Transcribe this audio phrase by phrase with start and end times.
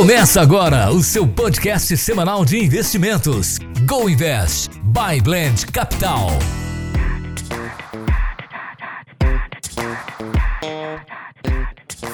[0.00, 3.58] Começa agora o seu podcast semanal de investimentos.
[3.86, 6.30] Go Invest by Blend Capital.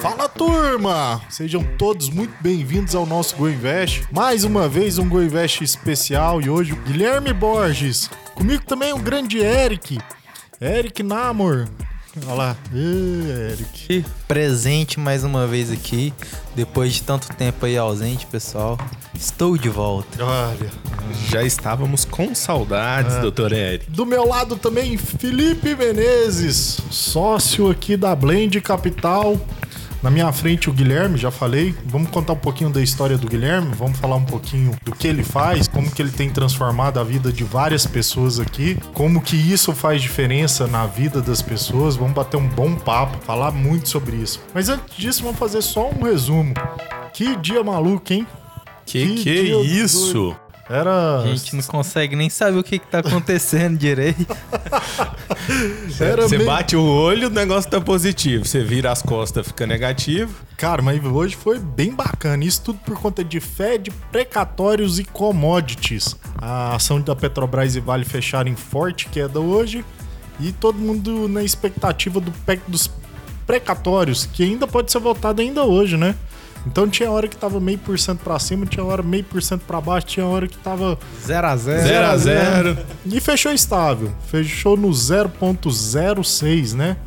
[0.01, 1.21] Fala turma!
[1.29, 4.05] Sejam todos muito bem-vindos ao nosso Go Invest.
[4.11, 8.09] Mais uma vez um Go Invest especial e hoje o Guilherme Borges.
[8.35, 9.97] Comigo também o grande Eric.
[10.59, 11.69] Eric Namor.
[12.25, 12.55] Olha lá.
[12.73, 14.05] Ê, Eric.
[14.27, 16.13] Presente mais uma vez aqui,
[16.55, 18.77] depois de tanto tempo aí ausente, pessoal.
[19.13, 20.23] Estou de volta.
[20.23, 20.69] Olha.
[21.29, 23.21] Já estávamos com saudades, É.
[23.21, 23.89] doutor Eric.
[23.89, 29.39] Do meu lado também, Felipe Menezes, sócio aqui da Blend Capital.
[30.01, 31.75] Na minha frente, o Guilherme, já falei.
[31.85, 35.23] Vamos contar um pouquinho da história do Guilherme, vamos falar um pouquinho do que ele
[35.23, 39.73] faz, como que ele tem transformado a vida de várias pessoas aqui, como que isso
[39.73, 41.95] faz diferença na vida das pessoas.
[41.95, 44.39] Vamos bater um bom papo, falar muito sobre isso.
[44.53, 46.53] Mas antes disso, vamos fazer só um resumo.
[47.13, 48.27] Que dia maluco, hein?
[48.85, 50.35] Que Que que isso?
[50.69, 51.21] Era.
[51.21, 54.25] A gente não consegue nem saber o que, que tá acontecendo direito.
[55.99, 58.45] era Você meio- bate o olho, o negócio tá positivo.
[58.45, 60.33] Você vira as costas, fica negativo.
[60.57, 62.43] Cara, mas hoje foi bem bacana.
[62.43, 66.15] Isso tudo por conta de Fed, precatórios e commodities.
[66.37, 69.85] A ação da Petrobras e Vale fecharam em forte queda hoje.
[70.39, 72.91] E todo mundo na expectativa do PEC dos
[73.47, 76.13] precatórios, que ainda pode ser votado ainda hoje, né?
[76.67, 79.61] Então tinha hora que tava meio por cento pra cima, tinha hora meio por cento
[79.61, 82.77] pra baixo, tinha hora que tava 0 a 0 Zero a zero.
[83.05, 84.11] e fechou estável.
[84.27, 86.97] Fechou no 0.06, né?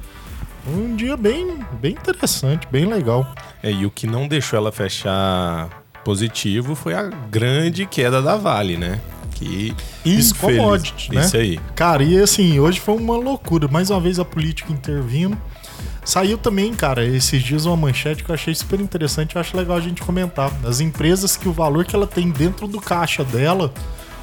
[0.67, 3.27] Um dia bem, bem interessante, bem legal.
[3.63, 5.69] É, e o que não deixou ela fechar
[6.05, 9.01] positivo foi a grande queda da Vale, né?
[9.35, 9.75] Que
[10.05, 11.23] Isso, infeliz- commodity, né?
[11.23, 11.59] Isso aí.
[11.75, 13.69] Cara, e assim, hoje foi uma loucura.
[13.69, 15.37] Mais uma vez a política intervindo.
[16.11, 19.37] Saiu também, cara, esses dias uma manchete que eu achei super interessante.
[19.37, 20.51] Eu acho legal a gente comentar.
[20.65, 23.73] As empresas que o valor que ela tem dentro do caixa dela,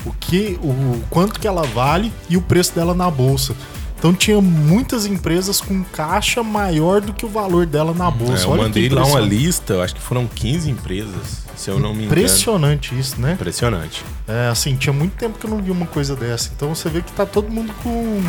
[0.05, 3.55] o que, o quanto que ela vale e o preço dela na bolsa.
[3.97, 8.43] Então tinha muitas empresas com caixa maior do que o valor dela na bolsa.
[8.43, 11.79] É, eu Olha mandei lá uma lista, eu acho que foram 15 empresas, se eu
[11.79, 12.11] não me engano.
[12.11, 13.31] Impressionante isso, né?
[13.31, 14.03] Impressionante.
[14.27, 16.51] É, assim, tinha muito tempo que eu não vi uma coisa dessa.
[16.53, 18.21] Então você vê que tá todo mundo com,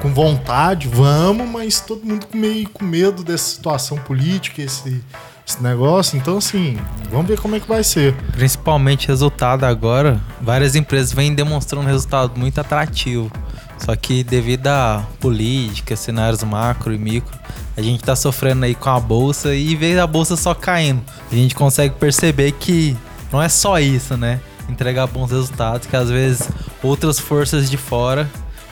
[0.00, 5.02] com vontade, vamos, mas todo mundo meio com medo dessa situação política, esse,
[5.46, 6.16] esse negócio.
[6.16, 6.78] Então, assim,
[7.10, 8.14] vamos ver como é que vai ser.
[8.32, 13.30] Principalmente resultado agora, várias empresas vêm demonstrando resultado muito atrativo.
[13.78, 17.38] Só que devido à política, cenários macro e micro,
[17.76, 21.02] a gente tá sofrendo aí com a bolsa e vê a bolsa só caindo.
[21.30, 22.96] A gente consegue perceber que
[23.32, 24.40] não é só isso, né?
[24.68, 26.48] Entregar bons resultados, que às vezes
[26.82, 28.28] outras forças de fora,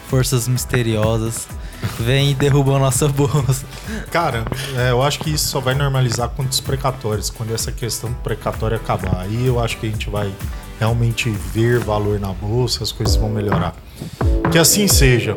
[0.08, 1.46] forças misteriosas,
[2.00, 3.64] vêm e derrubam nossa bolsa.
[4.10, 4.44] Cara,
[4.76, 8.16] é, eu acho que isso só vai normalizar quando os precatórios, quando essa questão do
[8.16, 9.20] precatório acabar.
[9.20, 10.32] Aí eu acho que a gente vai
[10.78, 13.74] realmente ver valor na bolsa, as coisas vão melhorar.
[14.50, 15.34] Que assim seja.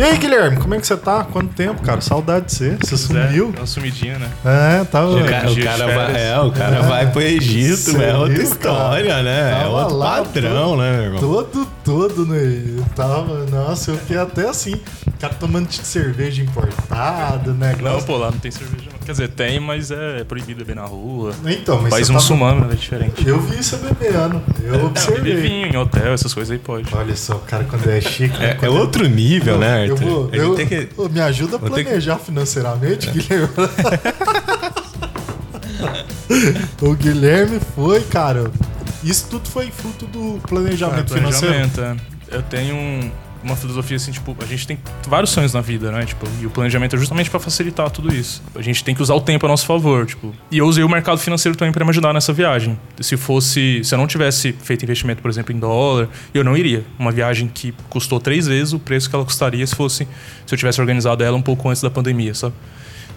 [0.00, 1.24] E aí, Guilherme, como é que você tá?
[1.24, 2.00] Quanto tempo, cara?
[2.00, 2.78] Saudade de você.
[2.80, 3.52] Você sumiu?
[3.52, 4.30] Dá uma sumidinha, né?
[4.46, 5.10] É, tava.
[5.10, 8.42] O cara, o cara vai, é, o cara vai pro Egito, Você é outra viu,
[8.44, 9.22] história, cara?
[9.22, 9.50] né?
[9.50, 11.20] É Tava outro lá, padrão, todo- né, meu irmão?
[11.20, 12.82] Todo, todo, né?
[12.96, 14.72] Tava, nossa, eu fiquei até assim.
[15.06, 17.76] O cara tomando de cerveja importada, né?
[17.78, 18.88] Não, pô, lá não tem cerveja.
[18.90, 18.99] Não.
[19.10, 21.34] Quer dizer, tem, mas é proibido beber na rua.
[21.44, 22.74] Então, mas País tava- muçulmano, né?
[22.74, 23.26] É diferente.
[23.26, 24.40] Eu vi você bebendo.
[24.62, 25.34] Eu É, beber observei.
[25.36, 26.94] vinho em hotel, essas coisas aí pode.
[26.94, 28.38] Olha só, o cara quando é chique.
[28.38, 28.46] né?
[28.46, 30.08] É, é Quando outro nível, né, Eu Arthur?
[30.08, 31.82] vou, A gente eu, tem que- me ajuda a vou É.
[31.82, 33.48] planejar financeiramente, Guilherme.
[36.80, 38.48] o Guilherme foi, cara.
[39.02, 41.68] Isso tudo foi fruto do planejamento, É, financeiro.
[41.68, 41.80] planejamento,
[42.30, 42.36] é.
[42.36, 43.10] Eu tenho um-
[43.42, 44.78] uma filosofia assim, tipo, a gente tem
[45.08, 46.04] vários sonhos na vida, né?
[46.04, 48.42] Tipo, e o planejamento é justamente pra facilitar tudo isso.
[48.54, 50.34] A gente tem que usar o tempo a nosso favor, tipo.
[50.50, 52.78] E eu usei o mercado financeiro também pra me ajudar nessa viagem.
[53.00, 56.84] Se fosse, se eu não tivesse feito investimento, por exemplo, em dólar, eu não iria.
[56.98, 60.06] Uma viagem que custou três vezes o preço que ela custaria se fosse
[60.46, 62.54] se eu tivesse organizado ela um pouco antes da pandemia, sabe?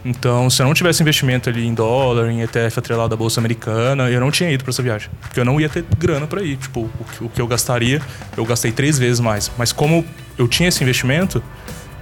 [0.06, 4.10] Então, se eu não tivesse investimento ali em dólar, em ETF atrelado à bolsa americana,
[4.10, 6.58] eu não tinha ido para essa viagem, porque eu não ia ter grana para ir.
[6.58, 8.02] Tipo, o que, o que eu gastaria,
[8.36, 9.50] eu gastei três vezes mais.
[9.58, 10.06] Mas como
[10.38, 11.42] eu tinha esse investimento,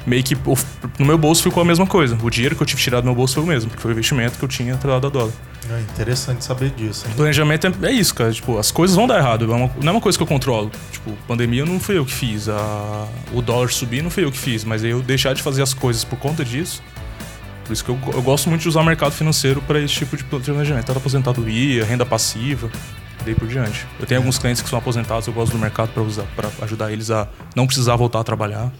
[0.03, 0.57] meio que o-
[0.97, 2.17] no meu bolso ficou a mesma coisa.
[2.23, 3.93] O dinheiro que eu tive tirado do meu bolso foi o mesmo, porque foi o
[3.93, 5.31] investimento que eu tinha atrelado a dólar.
[5.69, 7.05] É interessante saber disso.
[7.07, 7.13] hein?
[7.15, 8.31] Planejamento é, é isso, cara.
[8.33, 9.45] Tipo, as coisas vão dar errado.
[9.45, 10.71] É uma- não é uma coisa que eu controlo.
[10.91, 12.49] Tipo, pandemia não fui eu que fiz.
[12.49, 14.63] A, o dólar subir não fui eu que fiz.
[14.63, 16.81] Mas eu deixar de fazer as coisas por conta disso.
[17.71, 20.17] Por isso que eu, eu gosto muito de usar o mercado financeiro para esse tipo
[20.17, 20.87] de planejamento.
[20.87, 22.69] Tanto aposentadoria, renda passiva,
[23.21, 23.87] e daí por diante.
[23.97, 26.91] Eu tenho alguns clientes que são aposentados, eu gosto do mercado para usar, para ajudar
[26.91, 28.73] eles a não precisar voltar a trabalhar.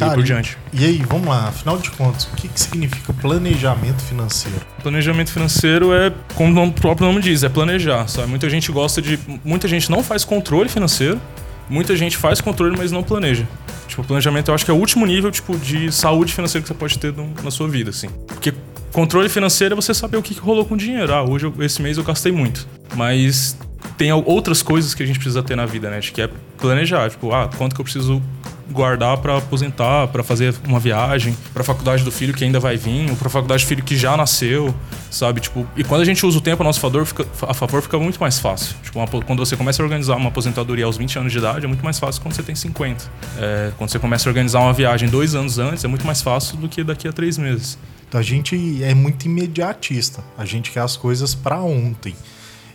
[0.00, 0.56] e por diante.
[0.72, 4.62] E aí, vamos lá, afinal de contas, o que, que significa planejamento financeiro?
[4.82, 8.28] Planejamento financeiro é, como o próprio nome diz, é planejar, sabe?
[8.28, 9.20] Muita gente gosta de.
[9.44, 11.20] Muita gente não faz controle financeiro,
[11.68, 13.46] muita gente faz controle, mas não planeja.
[13.92, 16.74] Tipo, planejamento eu acho que é o último nível, tipo, de saúde financeira que você
[16.74, 18.08] pode ter no- na sua vida, assim.
[18.26, 18.54] Porque
[18.90, 21.12] controle financeiro é você saber o que, que rolou com o dinheiro.
[21.12, 22.66] Ah, hoje, esse mês eu gastei muito.
[22.96, 23.54] Mas
[23.98, 25.98] tem outras coisas que a gente precisa ter na vida, né?
[25.98, 27.10] Acho que é planejar.
[27.10, 28.22] Tipo, ah, quanto que eu preciso
[28.70, 33.10] guardar pra aposentar, pra fazer uma viagem, pra faculdade do filho que ainda vai vir,
[33.10, 34.74] ou pra faculdade do filho que já nasceu,
[35.10, 35.40] sabe?
[35.40, 37.98] Tipo, e quando a gente usa o tempo a nosso favor, fica, a favor fica
[37.98, 38.76] muito mais fácil.
[38.82, 41.68] Tipo, uma quando você começa a organizar uma aposentadoria aos 20 anos de idade, é
[41.68, 43.04] muito mais fácil quando você tem 50.
[43.38, 46.56] É, quando você começa a organizar uma viagem dois anos antes, é muito mais fácil
[46.56, 47.78] do que daqui a três meses.
[48.08, 50.22] Então a gente é muito imediatista.
[50.36, 52.14] A gente quer as coisas pra ontem.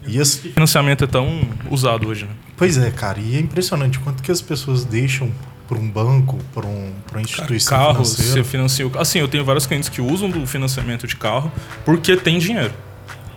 [0.08, 2.32] E assim, Financiamento é tão usado hoje, né?
[2.56, 5.30] pois é, cara, e é impressionante quanto que as pessoas deixam
[5.68, 8.88] por um banco, por, um, por uma instituição Carro, você financeira financia.
[8.88, 11.52] o- Assim, eu tenho vários clientes que usam do financiamento de carro
[11.86, 12.74] porque tem dinheiro.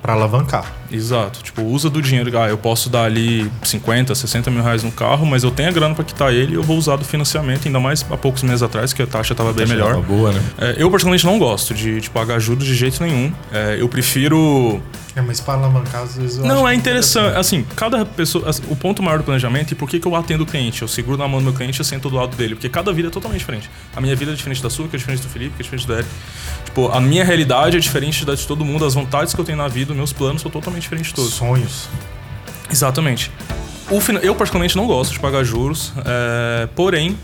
[0.02, 0.72] Pra alavancar.
[0.90, 1.42] Exato.
[1.42, 2.36] Tipo, usa do dinheiro.
[2.38, 5.72] Ah, eu posso dar ali 50, 60 mil reais no carro, mas eu tenho a
[5.72, 8.62] grana pra quitar ele e eu vou usar do financiamento, ainda mais há poucos meses
[8.62, 9.94] atrás, que a taxa tava bem melhor.
[9.94, 10.42] Tava boa, né?
[10.58, 13.32] É, eu, particularmente, não gosto de, de pagar juros de jeito nenhum.
[13.52, 14.82] É, eu prefiro.
[15.14, 17.36] É, mas para alavancar, às vezes eu Não, é interessante.
[17.36, 18.48] Assim, cada pessoa.
[18.48, 20.82] assim, O ponto maior do planejamento e por que, que eu atendo o cliente?
[20.82, 22.54] Eu seguro na mão do meu cliente e sento do lado dele.
[22.54, 23.68] Porque cada vida é totalmente diferente.
[23.94, 25.86] A minha vida é diferente da sua, que é diferente do Felipe, que é diferente
[25.86, 26.08] do Eric.
[26.64, 29.58] Tipo, a minha realidade é diferente da de todo mundo, as vontades que eu tenho
[29.58, 31.34] na vida, os meus planos são totalmente diferentes de todos.
[31.34, 31.88] Sonhos.
[32.70, 33.30] Exatamente.
[33.90, 37.18] O Eu, particularmente, não gosto de pagar juros, é, porém,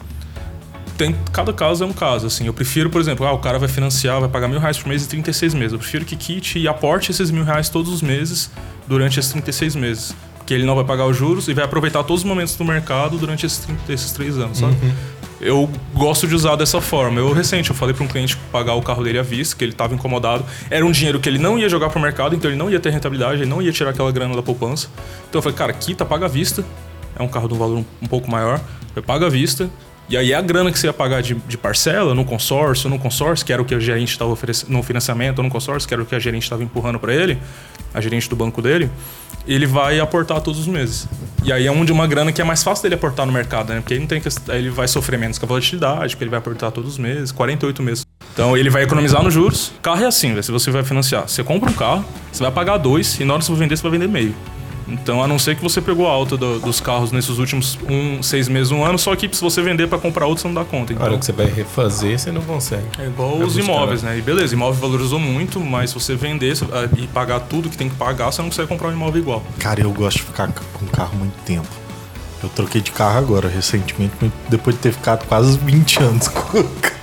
[0.97, 2.27] tem, cada caso é um caso.
[2.27, 4.89] Assim, eu prefiro, por exemplo, ah, o cara vai financiar, vai pagar mil reais por
[4.89, 5.73] mês em 36 meses.
[5.73, 8.51] Eu prefiro que quite e aporte esses mil reais todos os meses
[8.87, 10.17] durante esses 36 meses.
[10.39, 13.19] Porque ele não vai pagar os juros e vai aproveitar todos os momentos do mercado
[13.19, 14.77] durante esses, 30 esses três anos, sabe?
[15.41, 17.21] Eu gosto de usar dessa forma.
[17.21, 19.73] Eu recente, eu falei para um cliente pagar o carro dele à vista, que ele
[19.73, 20.45] estava incomodado.
[20.71, 22.91] Era um dinheiro que ele não ia jogar pro mercado, então ele não ia ter
[22.91, 24.89] rentabilidade, ele não ia tirar aquela grana da poupança.
[25.29, 26.65] Então eu falei, cara, quita, paga à vista.
[27.19, 28.61] É um carro de um valor um, pouco maior.
[28.95, 29.71] Eu pago à vista.
[30.09, 33.45] E aí a grana que você ia pagar de, de parcela no consórcio, no consórcio,
[33.45, 36.07] que era o que a gerente estava oferecendo, no financiamento, no consórcio, que era o
[36.07, 37.39] que a gerente estava empurrando para ele,
[37.93, 38.89] a gerente do banco dele,
[39.49, 41.09] ele vai aportar todos os meses.
[41.43, 43.81] E aí é onde uma grana que é mais fácil dele aportar no mercado, né?
[43.81, 46.39] Porque aí não tem que, ele vai sofrer menos com a volatilidade, porque ele vai
[46.39, 48.07] aportar todos os meses, 48 meses.
[48.33, 49.73] Então ele vai economizar nos juros.
[49.83, 52.77] Carro é assim, velho, se você vai financiar, você compra um carro, você vai pagar
[52.79, 54.35] dois, e na hora que você for vender, você vai vender meio.
[54.89, 58.23] Então, a não ser que você pegou a alta do- dos carros nesses últimos um,
[58.23, 60.65] seis meses, um ano, só que se você vender para comprar outro, você não dá
[60.65, 60.93] conta.
[60.93, 62.85] Então, hora que você vai refazer, você não consegue.
[62.99, 64.17] é igual Vai os imóveis, né?
[64.17, 66.55] E beleza, imóvel valorizou muito, mas se você vender
[66.97, 69.43] e pagar tudo que tem que pagar, você não consegue comprar um imóvel igual.
[69.59, 71.67] Cara, eu gosto de ficar com carro muito tempo.
[72.43, 74.13] Eu troquei de carro agora, recentemente,
[74.49, 76.96] depois de ter ficado quase 20 anos com o carro.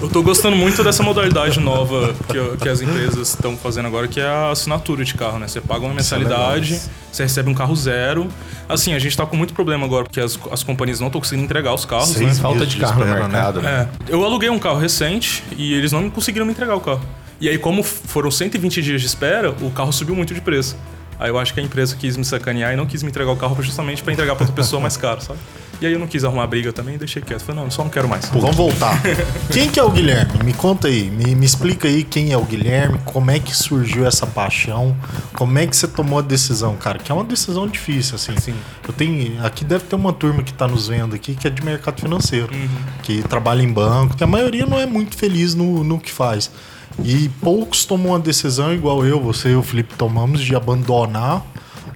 [0.00, 4.20] Eu tô gostando muito dessa modalidade nova que, que as empresas estão fazendo agora, que
[4.20, 5.48] é a assinatura de carro, né?
[5.48, 6.80] Você paga uma é mensalidade,
[7.10, 8.28] você recebe um carro zero.
[8.68, 11.44] Assim, a gente tá com muito problema agora, porque as, as companhias não estão conseguindo
[11.44, 12.42] entregar os carros, Seis né?
[12.42, 13.88] Falta de carro no mercado, né?
[14.08, 17.02] É, eu aluguei um carro recente e eles não conseguiram me entregar o carro.
[17.40, 20.76] E aí, como foram 120 dias de espera, o carro subiu muito de preço.
[21.18, 23.36] Aí eu acho que a empresa quis me sacanear e não quis me entregar o
[23.36, 25.38] carro justamente pra entregar pra outra pessoa mais caro, sabe?
[25.80, 27.42] E aí eu não quis arrumar briga também, deixei quieto.
[27.42, 28.26] Falei, não, só não quero mais.
[28.30, 28.98] Vamos voltar.
[29.52, 30.42] Quem que é o Guilherme?
[30.42, 34.06] Me conta aí, me, me explica aí quem é o Guilherme, como é que surgiu
[34.06, 34.96] essa paixão,
[35.34, 36.98] como é que você tomou a decisão, cara?
[36.98, 38.34] Que é uma decisão difícil, assim.
[38.38, 38.54] Sim.
[38.88, 39.44] Eu tenho.
[39.44, 42.48] Aqui deve ter uma turma que tá nos vendo aqui que é de mercado financeiro,
[42.54, 42.68] Uhum.
[43.02, 46.50] que trabalha em banco, que a maioria não é muito feliz no, no que faz.
[47.04, 51.44] E poucos tomam a decisão, igual eu, você e o Felipe tomamos, de abandonar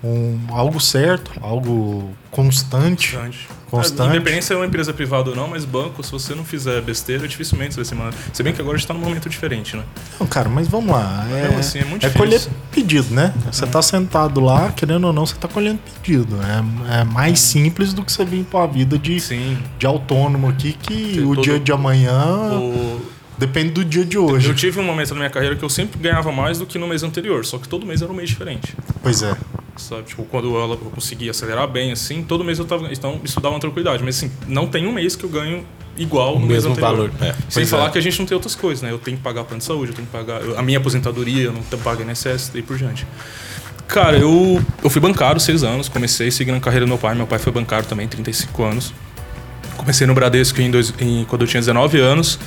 [0.02, 3.16] um, algo certo, algo constante.
[3.16, 3.48] Constante.
[3.70, 4.10] Constante.
[4.10, 6.80] É, Independente se é uma empresa privada ou não, mas banco, se você não fizer
[6.82, 8.16] besteira, dificilmente você vai ser mandado.
[8.32, 9.84] Se bem que agora a gente tá num momento diferente, né?
[10.18, 11.24] Não, cara, mas vamos lá.
[11.30, 12.40] É, Mesmo assim, é muito é colher
[12.72, 13.32] pedido, né?
[13.50, 16.36] Você tá sentado lá, querendo ou não, você tá colhendo pedido.
[16.42, 19.56] É, é mais simples do que você vir pra uma vida de, Sim.
[19.78, 23.19] de autônomo aqui, que Ter o dia de amanhã O...
[23.40, 24.54] depende do dia de Eu hoje.
[24.54, 27.02] tive um momento na minha carreira que eu sempre ganhava mais do que no mês
[27.02, 28.74] anterior, só que todo mês era um mês diferente.
[29.02, 29.36] Pois é.
[29.76, 30.02] Sabe?
[30.02, 32.92] Tipo, quando ela, eu conseguia acelerar bem, assim, todo mês eu tava.
[32.92, 34.02] Então, isso dava uma tranquilidade.
[34.04, 35.64] Mas, assim, não tem um mês que eu ganho
[35.96, 37.08] igual no mês mesmo anterior.
[37.08, 37.10] valor.
[37.20, 37.32] É.
[37.32, 37.90] Sem Pois falar é.
[37.90, 38.90] que a gente não tem outras coisas, né?
[38.90, 41.44] Eu tenho que pagar plano de saúde, eu tenho que pagar eu- a minha aposentadoria,
[41.44, 43.06] eu não tenho que pagar INSS e por diante.
[43.88, 47.14] Cara, eu, eu fui bancário seis anos, comecei seguindo a carreira do meu pai.
[47.14, 48.92] Meu pai foi bancário também, 35 anos.
[49.78, 52.38] Comecei no Bradesco em dois, em- quando eu tinha 19 anos.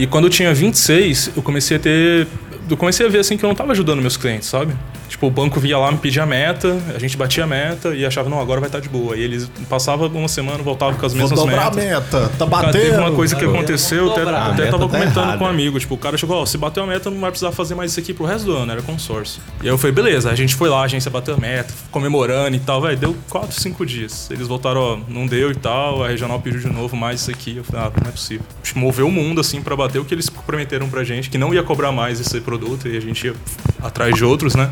[0.00, 2.26] E quando eu tinha 26, eu comecei a ter.
[2.70, 4.72] Eu comecei a ver assim que eu não tava ajudando meus clientes, sabe?
[5.20, 8.06] Tipo, o banco via lá, me pedia a meta, a gente batia a meta e
[8.06, 9.14] achava, não, agora vai estar de boa.
[9.14, 11.84] E eles passavam uma semana, voltavam com as Vou mesmas dobrar a metas.
[11.84, 12.72] meta, tá Cara, batendo.
[12.72, 15.36] teve uma coisa que aconteceu, até, até tava tá comentando errada.
[15.36, 17.52] com um amigo, tipo, o cara chegou, ó, se bateu a meta, não vai precisar
[17.52, 19.42] fazer mais isso aqui pro resto do ano, era consórcio.
[19.60, 22.56] E aí eu falei, beleza, a gente foi lá, a agência bateu a meta, comemorando
[22.56, 24.30] e tal, velho, deu 4, 5 dias.
[24.30, 27.58] Eles voltaram, ó, não deu e tal, a regional pediu de novo mais isso aqui.
[27.58, 28.46] Eu falei, ah, não é possível.
[28.62, 31.52] Tipo, moveu o mundo, assim, pra bater o que eles prometeram pra gente, que não
[31.52, 33.34] ia cobrar mais esse produto e a gente ia
[33.82, 34.70] atrás de outros, né?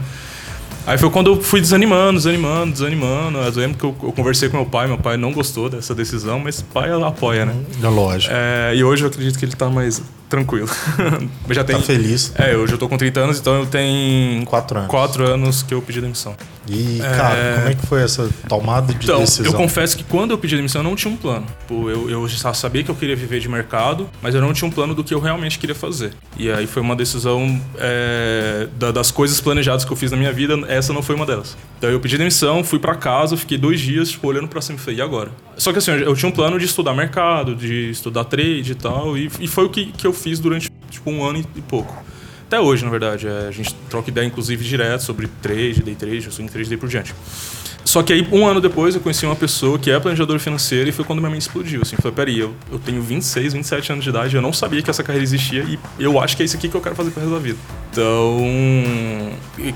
[0.88, 3.38] Aí foi quando eu fui desanimando, desanimando, desanimando.
[3.38, 6.40] Eu lembro que eu, eu conversei com meu pai, meu pai não gostou dessa decisão,
[6.40, 7.54] mas pai apoia, né?
[7.82, 8.32] É lógico.
[8.34, 10.68] É, e hoje eu acredito que ele tá mais tranquilo.
[11.50, 11.78] já tenho.
[11.78, 12.32] Tá feliz.
[12.36, 14.90] É, hoje eu tô com 30 anos, então eu tenho Quatro anos.
[14.90, 16.34] 4 anos que eu pedi demissão.
[16.70, 19.46] E, cara, como é que foi essa tomada de Então, decisão?
[19.52, 21.46] eu confesso que quando eu pedi demissão eu não tinha um plano.
[21.70, 24.70] Eu, eu já sabia que eu queria viver de mercado, mas eu não tinha um
[24.70, 26.12] plano do que eu realmente queria fazer.
[26.36, 30.32] E aí foi uma decisão é, da- das coisas planejadas que eu fiz na minha
[30.32, 31.56] vida, essa não foi uma delas.
[31.76, 34.80] Então eu pedi demissão, fui pra casa, fiquei dois dias tipo, olhando pra cima e
[34.80, 35.30] falei, e agora?
[35.56, 39.16] Só que assim, eu tinha um plano de estudar mercado, de estudar trade e tal,
[39.16, 42.02] e, e foi o que, que eu fiz durante tipo, um ano e, pouco.
[42.46, 43.26] Até hoje, na verdade.
[43.26, 46.88] É, a gente troca ideia, inclusive, direto sobre trade, day trade, swing trade, daí por
[46.88, 47.14] diante.
[47.84, 50.92] Só que aí, um ano depois, eu conheci uma pessoa que é planejador financeiro e
[50.92, 51.80] foi quando minha mente explodiu.
[51.80, 54.90] Assim, falei, peraí, eu, eu tenho 26, 27 anos de idade, eu não sabia que
[54.90, 57.20] essa carreira existia e eu acho que é isso aqui que eu quero fazer pro
[57.20, 57.58] resto da vida.
[57.90, 58.46] Então,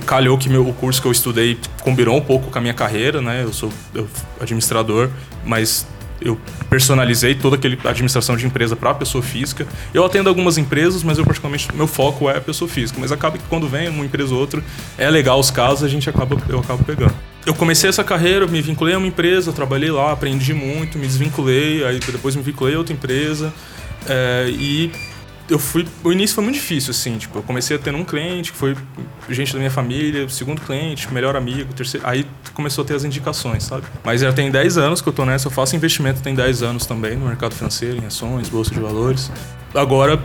[0.04, 3.22] calhou que meu, o curso que eu estudei combinou um pouco com a minha carreira,
[3.22, 3.44] né?
[3.44, 4.06] Eu sou eu,
[4.40, 5.08] administrador,
[5.44, 5.86] mas
[6.24, 6.38] eu
[6.70, 9.66] personalizei toda aquele administração de empresa para a pessoa física.
[9.92, 12.98] Eu atendo algumas empresas, mas eu particularmente meu foco é a pessoa física.
[13.00, 14.62] Mas acaba que quando vem uma empresa ou outra,
[14.96, 17.14] é legal os casos, a gente acaba eu acabo pegando.
[17.44, 21.84] Eu comecei essa carreira, me vinculei a uma empresa, trabalhei lá, aprendi muito, me desvinculei,
[21.84, 23.52] aí depois me vinculei a outra empresa
[24.08, 24.92] é, e
[25.48, 25.86] eu fui.
[26.04, 27.18] O início foi muito difícil, assim.
[27.18, 28.76] Tipo, eu comecei a ter um cliente que foi
[29.28, 32.06] gente da minha família, segundo cliente, melhor amigo, terceiro.
[32.06, 33.84] Aí começou a ter as indicações, sabe?
[34.04, 36.86] Mas já tem 10 anos que eu tô nessa, eu faço investimento tem 10 anos
[36.86, 39.30] também no mercado financeiro, em ações, bolsa de valores.
[39.74, 40.22] Agora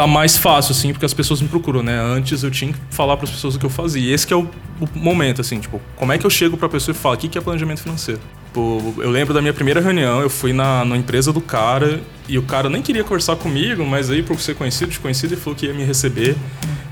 [0.00, 2.00] tá mais fácil, assim, porque as pessoas me procuram, né?
[2.00, 4.02] Antes eu tinha que falar para as pessoas o que eu fazia.
[4.02, 4.48] E esse que é o,
[4.80, 7.28] o momento, assim, tipo, como é que eu chego pra pessoa e falo, o que
[7.28, 8.18] que é planejamento financeiro?
[8.46, 12.38] Tipo, eu lembro da minha primeira reunião, eu fui na, na empresa do cara e
[12.38, 15.66] o cara nem queria conversar comigo, mas aí por ser conhecido, desconhecido, ele falou que
[15.66, 16.34] ia me receber.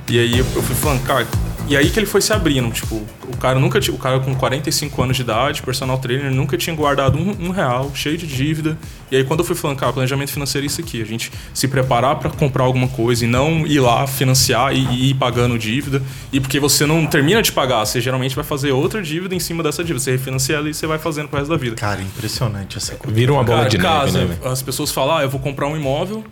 [0.07, 1.27] E aí eu eu fui falando, cara,
[1.69, 2.97] e aí que ele foi se abrindo, tipo,
[3.27, 6.75] o cara nunca tinha, o cara com 45 anos de idade, personal trainer, nunca tinha
[6.75, 8.79] guardado um, um real, cheio de dívida.
[9.11, 11.69] E aí quando eu fui falando, cara, planejamento financeiro é isso aqui, a gente se
[11.69, 16.03] preparar para comprar alguma coisa e não ir lá financiar e, e ir pagando dívida.
[16.33, 19.63] E porque você não termina de pagar, você geralmente vai fazer outra dívida em cima
[19.63, 21.77] dessa dívida, você refinancia ela e você vai fazendo pro resto da vida.
[21.77, 23.15] Cara, impressionante essa coisa.
[23.15, 24.51] Vira uma bola Cara, de neve, casa, né, velho?
[24.53, 26.25] as pessoas falam, ah, eu vou comprar um imóvel,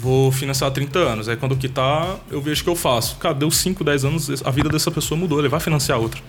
[0.00, 1.28] vou financiar 30 anos.
[1.28, 3.16] Aí quando quitar, eu vejo o que eu faço.
[3.16, 6.20] Cara, deu 5, 10 anos, a vida dessa pessoa mudou, ele vai financiar outra.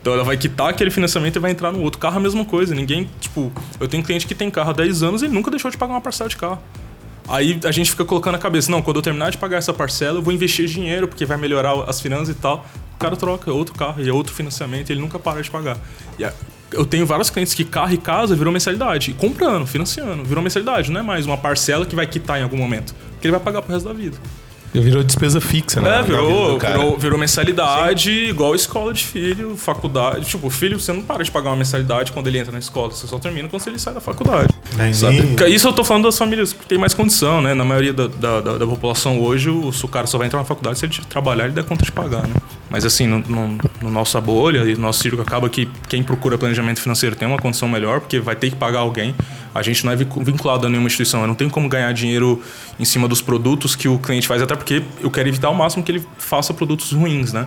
[0.00, 2.00] Então ela vai quitar aquele financiamento e vai entrar no outro.
[2.00, 2.74] Carro é a mesma coisa.
[2.74, 5.70] Ninguém, tipo, eu tenho cliente que tem carro há 10 anos e ele nunca deixou
[5.70, 6.58] de pagar uma parcela de carro.
[7.28, 10.18] Aí a gente fica colocando na cabeça, não, quando eu terminar de pagar essa parcela,
[10.18, 12.66] eu vou investir dinheiro, porque vai melhorar as finanças e tal.
[12.96, 15.76] O cara troca, é outro carro, e é outro financiamento, ele nunca para de pagar.
[16.18, 16.32] E a-
[16.72, 19.10] eu tenho vários clientes que carro e casa virou mensalidade.
[19.10, 20.90] E comprando, financiando, virou mensalidade.
[20.90, 22.94] Não é mais uma parcela que vai quitar em algum momento.
[23.20, 24.16] Que ele vai pagar pro resto da vida.
[24.72, 25.98] Virou despesa fixa, né?
[25.98, 30.26] É, virou, virou, virou mensalidade igual escola de filho, faculdade.
[30.26, 32.90] Tipo, o filho, você não para de pagar uma mensalidade quando ele entra na escola,
[32.92, 34.48] você só termina quando ele sai da faculdade.
[35.10, 37.52] Nem- Isso eu tô falando das famílias que têm mais condição, né?
[37.54, 40.44] Na maioria da, da, da- da população hoje, o, o cara só vai entrar na
[40.44, 42.34] faculdade se ele trabalhar, ele der conta de pagar, né?
[42.70, 46.38] Mas assim, no, no, no nossa bolha e no nosso círculo, acaba que quem procura
[46.38, 49.14] planejamento financeiro tem uma condição melhor, porque vai ter que pagar alguém.
[49.54, 52.42] A gente não é vincu- vinculado a nenhuma instituição, eu não tenho como ganhar dinheiro
[52.78, 55.82] em cima dos produtos que o cliente faz, até porque eu quero evitar ao máximo
[55.82, 57.46] que ele faça produtos ruins, né?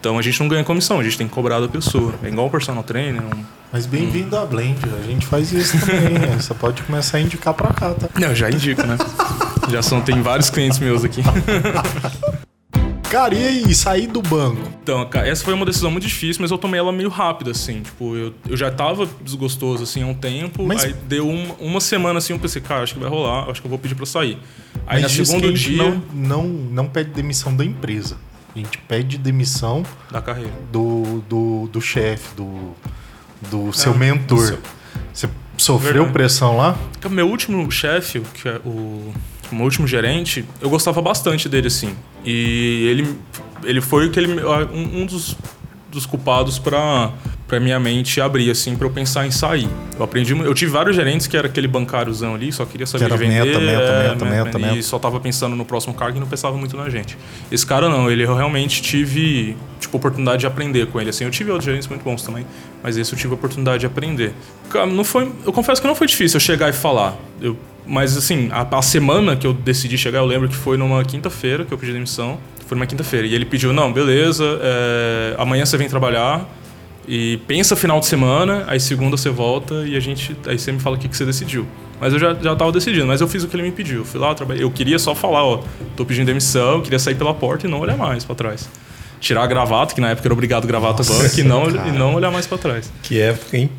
[0.00, 2.12] Então a gente não ganha comissão, a gente tem que cobrar da pessoa.
[2.24, 6.18] É igual um personal trainer, um Mas bem-vindo à Blend, a gente faz isso também.
[6.18, 6.36] né?
[6.40, 8.08] Você pode começar a indicar pra cá, tá?
[8.18, 8.96] Não, eu já indico, né?
[9.70, 11.22] já são, tem vários clientes meus aqui.
[13.12, 14.62] Cara, e sair do banco?
[14.82, 17.82] Então, cara, essa foi uma decisão muito difícil, mas eu tomei ela meio rápido, assim.
[17.82, 20.66] Tipo, eu, eu já tava desgostoso, assim, há um tempo.
[20.66, 23.60] Mas- Aí deu uma, uma semana, assim, eu pensei, cara, acho que vai rolar, acho
[23.60, 24.38] que eu vou pedir pra sair.
[24.86, 28.16] Aí, Mas no segundo dia Não, não, não pede demissão da empresa.
[28.54, 30.50] A gente pede demissão da carreira.
[30.72, 32.72] do, do, do chefe, do,
[33.50, 34.46] do seu mentor.
[34.46, 34.58] seu-
[35.12, 35.28] Você
[35.58, 36.12] sofreu Verdade.
[36.12, 36.76] pressão lá?
[37.10, 38.22] Meu último chefe,
[38.64, 39.12] o
[39.52, 41.94] que é o, o meu último gerente, eu gostava bastante dele, assim.
[42.24, 43.16] E ele,
[43.64, 44.42] ele foi que ele,
[44.72, 45.36] um dos,
[45.92, 47.12] dos culpados pra,
[47.46, 49.68] pra minha mente abrir, assim, pra eu pensar em sair.
[49.98, 53.12] Eu aprendi, eu tive vários gerentes que era aquele bancáriozão ali, só queria saber Que
[53.12, 53.44] era de vender.
[53.44, 54.82] meta, meta, é, meta, meta, E meta.
[54.82, 57.16] só tava pensando no próximo cargo e não pensava muito na gente.
[57.50, 61.24] Esse cara não, ele eu realmente tive, tipo, oportunidade de aprender com ele, assim.
[61.24, 62.46] Eu tive outros gerentes muito bons também,
[62.82, 64.32] mas esse eu tive a oportunidade de aprender.
[64.70, 67.14] Cara, não foi, eu confesso que não foi difícil eu chegar e falar.
[67.40, 67.54] Eu,
[67.86, 71.64] mas assim, a, a semana que eu decidi chegar, eu lembro que foi numa quinta-feira
[71.64, 72.38] que eu pedi demissão.
[72.72, 73.26] Foi numa quinta-feira.
[73.26, 76.48] E ele pediu, não, beleza, é, amanhã você vem trabalhar.
[77.06, 80.34] E pensa final de semana, aí segunda você volta e a gente.
[80.46, 81.66] Aí você me fala o que, que você decidiu.
[82.00, 83.98] Mas eu já, já tava decidindo, mas eu fiz o que ele me pediu.
[83.98, 84.64] Eu fui lá, eu trabalhei.
[84.64, 85.62] Eu queria só falar, ó,
[85.94, 88.66] tô pedindo demissão, queria sair pela porta e não olhar mais pra trás.
[89.20, 92.30] Tirar a gravata, que na época era obrigado gravata banca, e não, e não olhar
[92.30, 92.90] mais pra trás.
[93.02, 93.70] Que época, hein?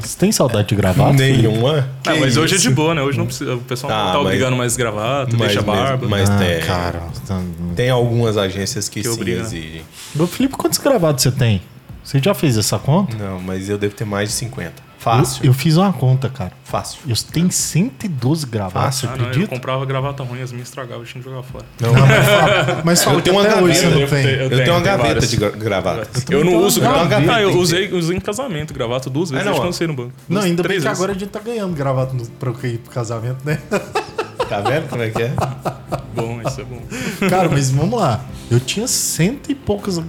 [0.00, 1.12] Você tem saudade de gravata?
[1.12, 1.88] Nenhuma.
[2.04, 2.68] Ah, Que mas hoje é isso?
[2.68, 3.02] de boa, né?
[3.02, 3.54] Hoje não precisa.
[3.54, 6.06] O pessoal Ah, não tá mas- obrigando mais gravata, deixa mesmo- barba.
[6.08, 6.60] mas- ah, tem.
[6.60, 7.02] cara.
[7.26, 7.42] tá-
[7.74, 9.82] Tem algumas agências que, Que sim exigem.
[10.18, 11.60] Ô, Felipe, quantos gravados você tem?
[12.02, 13.16] Você já fez essa conta?
[13.16, 14.85] Não, mas eu devo ter mais de 50.
[15.06, 15.46] Eu, Fácil.
[15.46, 16.52] eu fiz uma conta, cara.
[16.64, 16.98] Fácil.
[17.06, 21.06] Eu tenho 112 gravados, você Ah, não, eu comprava gravata ruim, as minhas estragavam, eu
[21.06, 21.64] tinha que jogar fora.
[21.80, 21.92] Não,
[22.84, 24.24] Mas fala Eu tenho uma gaveta, eu tem.
[24.26, 25.30] eu tenho uma gaveta várias.
[25.30, 26.24] de gra- gravatas.
[26.28, 27.16] Eu não uso gravata.
[27.32, 30.12] Ah, eu usei, usei em casamento gravata duas vezes É, não, eu no banco.
[30.28, 32.78] Não, ainda bem três que agora a gente tá ganhando gravata no, pra eu ir
[32.78, 33.58] pro casamento, né?
[34.48, 35.32] Tá vendo como é que é?
[36.14, 36.80] Bom, isso é bom.
[37.28, 38.20] Cara, mas vamos lá.
[38.50, 40.00] Eu tinha cento e poucas,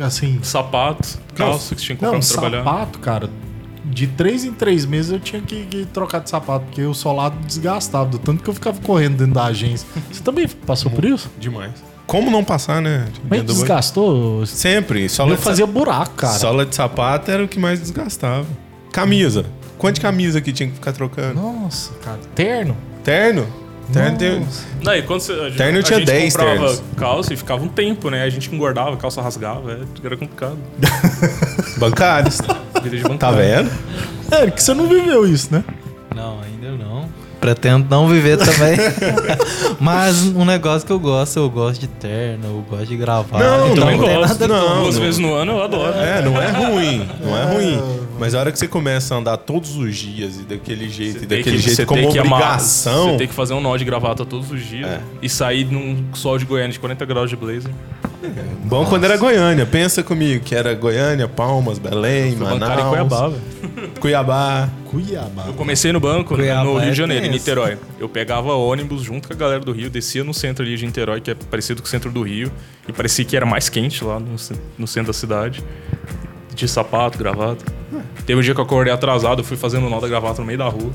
[0.00, 0.38] assim...
[0.42, 2.64] Sapato, calça que tinha que comprar Não, pra trabalhar.
[2.64, 3.30] sapato, cara.
[3.90, 7.36] De três em três meses eu tinha que, que trocar de sapato, porque o solado
[7.44, 9.86] desgastava, do tanto que eu ficava correndo dentro da agência.
[10.10, 11.30] Você também passou por isso?
[11.38, 11.72] Demais.
[12.06, 13.06] Como não passar, né?
[13.28, 14.44] Mas desgastou?
[14.46, 15.08] Sempre.
[15.08, 16.38] Sola Eu de, fazia buraco, cara.
[16.38, 18.46] sola de sapato era o que mais desgastava.
[18.92, 19.44] Camisa.
[19.78, 21.40] Quanto de camisa que tinha que ficar trocando?
[21.40, 22.18] Nossa, cara.
[22.34, 22.76] Terno?
[23.04, 23.46] Terno?
[23.92, 24.46] Terno tem...
[24.84, 26.82] Não, e quando você, a gente, Terno a tinha gente 10 comprava ternos.
[26.96, 28.22] calça e ficava um tempo, né?
[28.22, 30.58] A gente engordava, a calça rasgava, é, era complicado.
[31.78, 32.38] Bancários.
[32.82, 33.38] Vida de Tá bancário.
[33.38, 33.70] vendo?
[34.30, 35.64] É, que você não viveu isso, né?
[36.14, 37.08] Não, ainda não.
[37.40, 38.76] Pretendo não viver também.
[39.80, 43.38] Mas um negócio que eu gosto, eu gosto de terno, eu gosto de gravar.
[43.38, 44.32] Não, então Também não tem gosto.
[44.40, 45.02] nada não, Duas não.
[45.02, 45.94] vezes no ano eu adoro.
[45.98, 47.08] É, não é ruim.
[47.22, 47.82] Não é ruim.
[48.18, 51.26] Mas a hora que você começa a andar todos os dias e daquele jeito, e
[51.26, 53.12] daquele que- jeito você como tem que amar- obrigação.
[53.12, 55.00] Você tem que fazer um nó de gravata todos os dias É.
[55.22, 57.70] e sair num sol de Goiânia de 40 graus de blazer.
[58.64, 59.64] Bom quando era Goiânia.
[59.64, 63.90] Pensa comigo que era Goiânia, Palmas, Belém, bancário em Manaus, Cuiabá, velho.
[64.00, 64.68] Cuiabá.
[64.84, 65.44] Cuiabá.
[65.46, 67.30] Eu comecei no banco Cuiabá no Rio é de Janeiro, em.
[67.30, 67.78] Niterói.
[67.98, 71.20] Eu pegava ônibus junto com a galera do Rio, descia no centro ali de Niterói,
[71.20, 72.50] que é parecido com o centro do Rio,
[72.88, 74.36] e parecia que era mais quente lá no,
[74.78, 75.62] no centro da cidade.
[76.54, 77.64] De sapato, gravata.
[78.26, 80.46] Teve um dia que eu acordei atrasado, eu fui fazendo o nó da gravata no
[80.46, 80.92] meio da rua.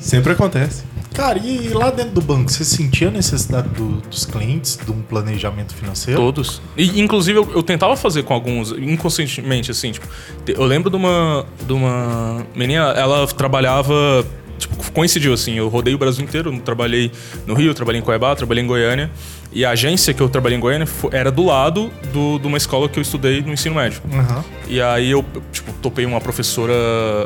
[0.00, 0.84] Sempre acontece.
[1.18, 5.02] Cara, e lá dentro do banco, você sentia a necessidade do- dos clientes de um
[5.02, 6.20] planejamento financeiro?
[6.20, 6.62] Todos.
[6.76, 10.06] E, inclusive, eu, eu tentava fazer com alguns, inconscientemente, assim, tipo,
[10.46, 14.24] eu lembro de uma, de uma menina, ela trabalhava,
[14.60, 17.10] tipo, coincidiu, assim, eu rodei o Brasil inteiro, trabalhei
[17.48, 19.10] no Rio, trabalhei em Cuiabá, trabalhei em Goiânia,
[19.52, 22.88] e a agência que eu trabalhei em Goiânia era do lado do- de uma escola
[22.88, 24.00] que eu estudei no ensino médio.
[24.12, 24.44] Aham.
[24.68, 26.72] E aí eu, tipo, topei uma professora,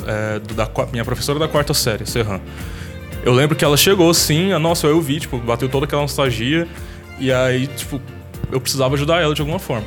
[0.07, 2.41] é, da, minha professora da quarta série, Serran.
[3.23, 6.67] Eu lembro que ela chegou assim, nossa, eu vi, tipo, bateu toda aquela nostalgia.
[7.19, 8.01] E aí, tipo,
[8.51, 9.87] eu precisava ajudar ela de alguma forma.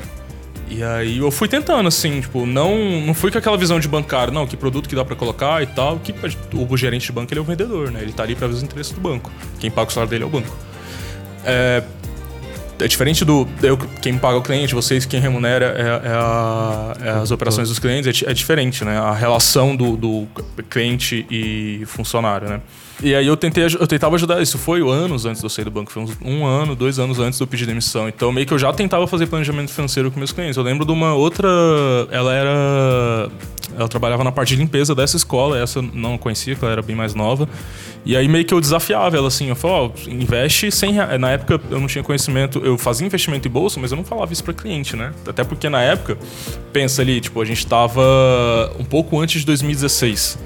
[0.70, 4.34] E aí eu fui tentando, assim, tipo, não, não fui com aquela visão de bancário,
[4.34, 6.00] não, que produto que dá pra colocar e tal.
[6.00, 6.14] Que
[6.54, 8.02] o gerente de banco ele é o vendedor, né?
[8.02, 9.32] Ele tá ali pra ver os interesses do banco.
[9.60, 10.56] Quem paga o salário dele é o banco.
[11.44, 11.84] É,
[12.80, 13.48] é diferente do.
[13.62, 17.80] Eu, quem paga o cliente, vocês quem remunera é, é a- é as operações dos
[17.80, 18.98] clientes, é, é diferente, né?
[18.98, 20.28] A relação do, do
[20.70, 22.62] cliente e funcionário, né?
[23.04, 25.72] E aí eu tentei, eu tentava ajudar, isso foi anos antes de eu sair do
[25.72, 28.08] banco, foi uns um ano, dois anos antes de eu pedir demissão.
[28.08, 30.56] Então meio que eu já tentava fazer planejamento financeiro com meus clientes.
[30.56, 31.48] Eu lembro de uma outra.
[32.10, 33.30] Ela era.
[33.78, 36.82] Ela trabalhava na parte de limpeza dessa escola, essa eu não conhecia, porque ela era
[36.82, 37.48] bem mais nova.
[38.06, 41.20] E aí meio que eu desafiava ela assim, eu falava, ó, investe 100 reais.
[41.20, 44.32] Na época eu não tinha conhecimento, eu fazia investimento em bolsa, mas eu não falava
[44.32, 45.12] isso para cliente, né?
[45.28, 46.18] Até porque na época,
[46.72, 48.02] pensa ali, tipo, a gente tava
[48.80, 50.40] um pouco antes de 2016.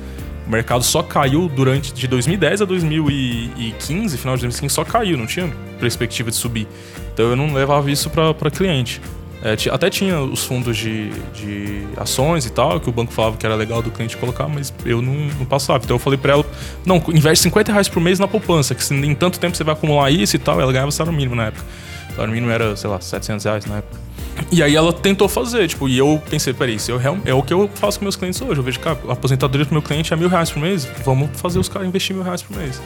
[0.47, 5.27] O mercado só caiu durante de 2010 a 2015, final de 2015 só caiu, não
[5.27, 5.47] tinha
[5.79, 6.67] perspectiva de subir.
[7.13, 8.99] Então eu não levava isso para cliente.
[9.41, 13.45] É, até tinha os fundos de, de ações e tal, que o banco falava que
[13.45, 15.81] era legal do cliente colocar, mas eu não, não passava.
[15.83, 16.45] Então eu falei pra ela:
[16.85, 20.11] não, investe 50 reais por mês na poupança, que em tanto tempo você vai acumular
[20.11, 20.59] isso e tal.
[20.59, 21.65] Ela ganhava salário mínimo na época.
[22.09, 24.09] O salário mínimo era, sei lá, 700 reais na época.
[24.51, 27.53] E aí ela tentou fazer, tipo, e eu pensei, peraí, isso eu é o que
[27.53, 28.59] eu faço com meus clientes hoje.
[28.59, 31.59] Eu vejo, cara, a aposentadoria pro meu cliente é mil reais por mês, vamos fazer
[31.59, 32.81] os caras investir mil reais por mês.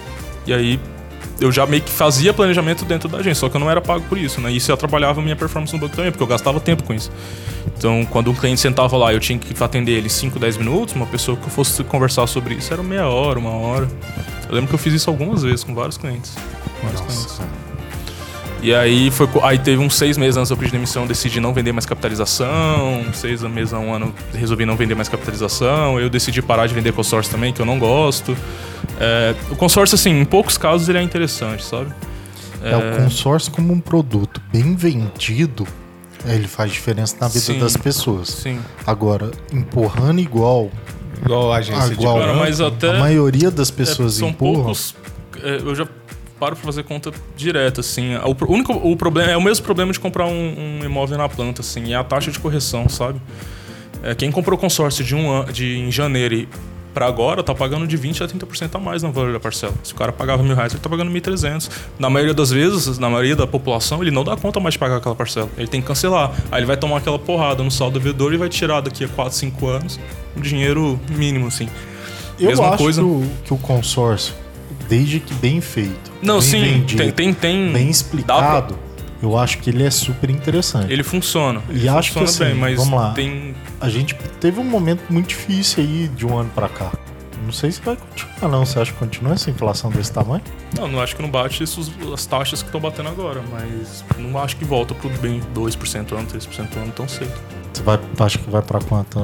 [0.47, 0.79] E aí
[1.43, 4.05] eu já meio que fazia planejamento dentro da agência, só que eu não era pago
[4.07, 4.49] por isso, né?
[4.49, 7.11] Isso atrapalhava a minha performance no banco também, porque eu gastava tempo com isso.
[7.77, 11.05] Então, quando um cliente sentava lá, eu tinha que atender ele 5, 10 minutos, uma
[11.05, 13.89] pessoa que eu fosse conversar sobre isso era meia hora, uma hora.
[14.47, 16.33] Eu lembro que eu fiz isso algumas vezes com vários clientes.
[16.81, 17.41] Vários clientes.
[18.63, 21.53] E aí foi aí teve uns seis meses antes do pedir demissão, eu decidi não
[21.53, 23.03] vender mais capitalização.
[23.13, 25.99] Seis meses a um ano resolvi não vender mais capitalização.
[25.99, 28.35] Eu decidi parar de vender consórcio também, que eu não gosto.
[28.99, 31.91] É, o consórcio, assim, em poucos casos ele é interessante, sabe?
[32.63, 35.67] É, o consórcio como um produto bem vendido,
[36.25, 37.59] ele faz diferença na vida Sim.
[37.59, 38.29] das pessoas.
[38.29, 38.59] Sim.
[38.87, 40.71] Agora, empurrando igual,
[41.25, 44.63] Igual a agência de igual Cara, mas até- a maioria das pessoas É, são empurram.
[44.63, 44.95] poucos.
[45.43, 45.85] é, eu já
[46.39, 48.15] paro pra fazer conta direta, assim.
[48.17, 51.61] O, único o problema é o mesmo problema de comprar um, um imóvel na planta,
[51.61, 53.19] assim, é a taxa de correção, sabe?
[54.03, 56.49] É, quem comprou consórcio de um an- de em janeiro e
[56.93, 59.73] pra agora tá pagando de 20 a 30% a mais no valor da parcela.
[59.83, 61.67] Se o cara pagava mil reais, ele tá pagando 1.300.
[61.97, 64.97] Na maioria das vezes, na maioria da população, ele não dá conta mais de pagar
[64.97, 65.49] aquela parcela.
[65.57, 66.31] Ele tem que cancelar.
[66.51, 69.33] Aí ele vai tomar aquela porrada no saldo devedor e vai tirar daqui a 4,
[69.35, 69.99] 5 anos
[70.37, 71.67] um dinheiro mínimo, assim.
[72.39, 73.01] Eu Mesma acho coisa.
[73.01, 74.35] Que, o, que o consórcio,
[74.87, 77.71] desde que bem feito, Não, bem sim, vendido, tem, tem, tem.
[77.73, 78.77] bem explicado,
[79.21, 80.91] eu acho que ele é super interessante.
[80.91, 81.61] Ele funciona.
[81.69, 83.11] E Ele acho que funciona assim, bem, mas vamos lá.
[83.13, 83.55] tem.
[83.79, 86.91] A gente teve um momento muito difícil aí de um ano pra cá.
[87.45, 88.65] Não sei se vai continuar, não.
[88.65, 90.41] Você acha que continua essa inflação desse tamanho?
[90.77, 94.39] Não, não acho que não bate isso, as taxas que estão batendo agora, mas não
[94.39, 97.31] acho que volta pro bem 2% ano, 3% ano tão cedo.
[97.73, 99.19] Você vai, acha que vai pra quanto?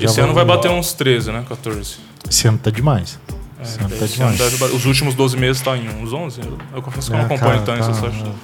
[0.00, 1.44] Esse ano vai bater uns 13, né?
[1.48, 1.96] 14.
[2.30, 3.18] Esse ano tá demais.
[3.64, 6.40] É, tá deve os últimos 12 meses tá em uns 11.
[6.40, 8.34] Eu, eu confesso que eu não É, acompanho cara, tanto tá- essas taxas.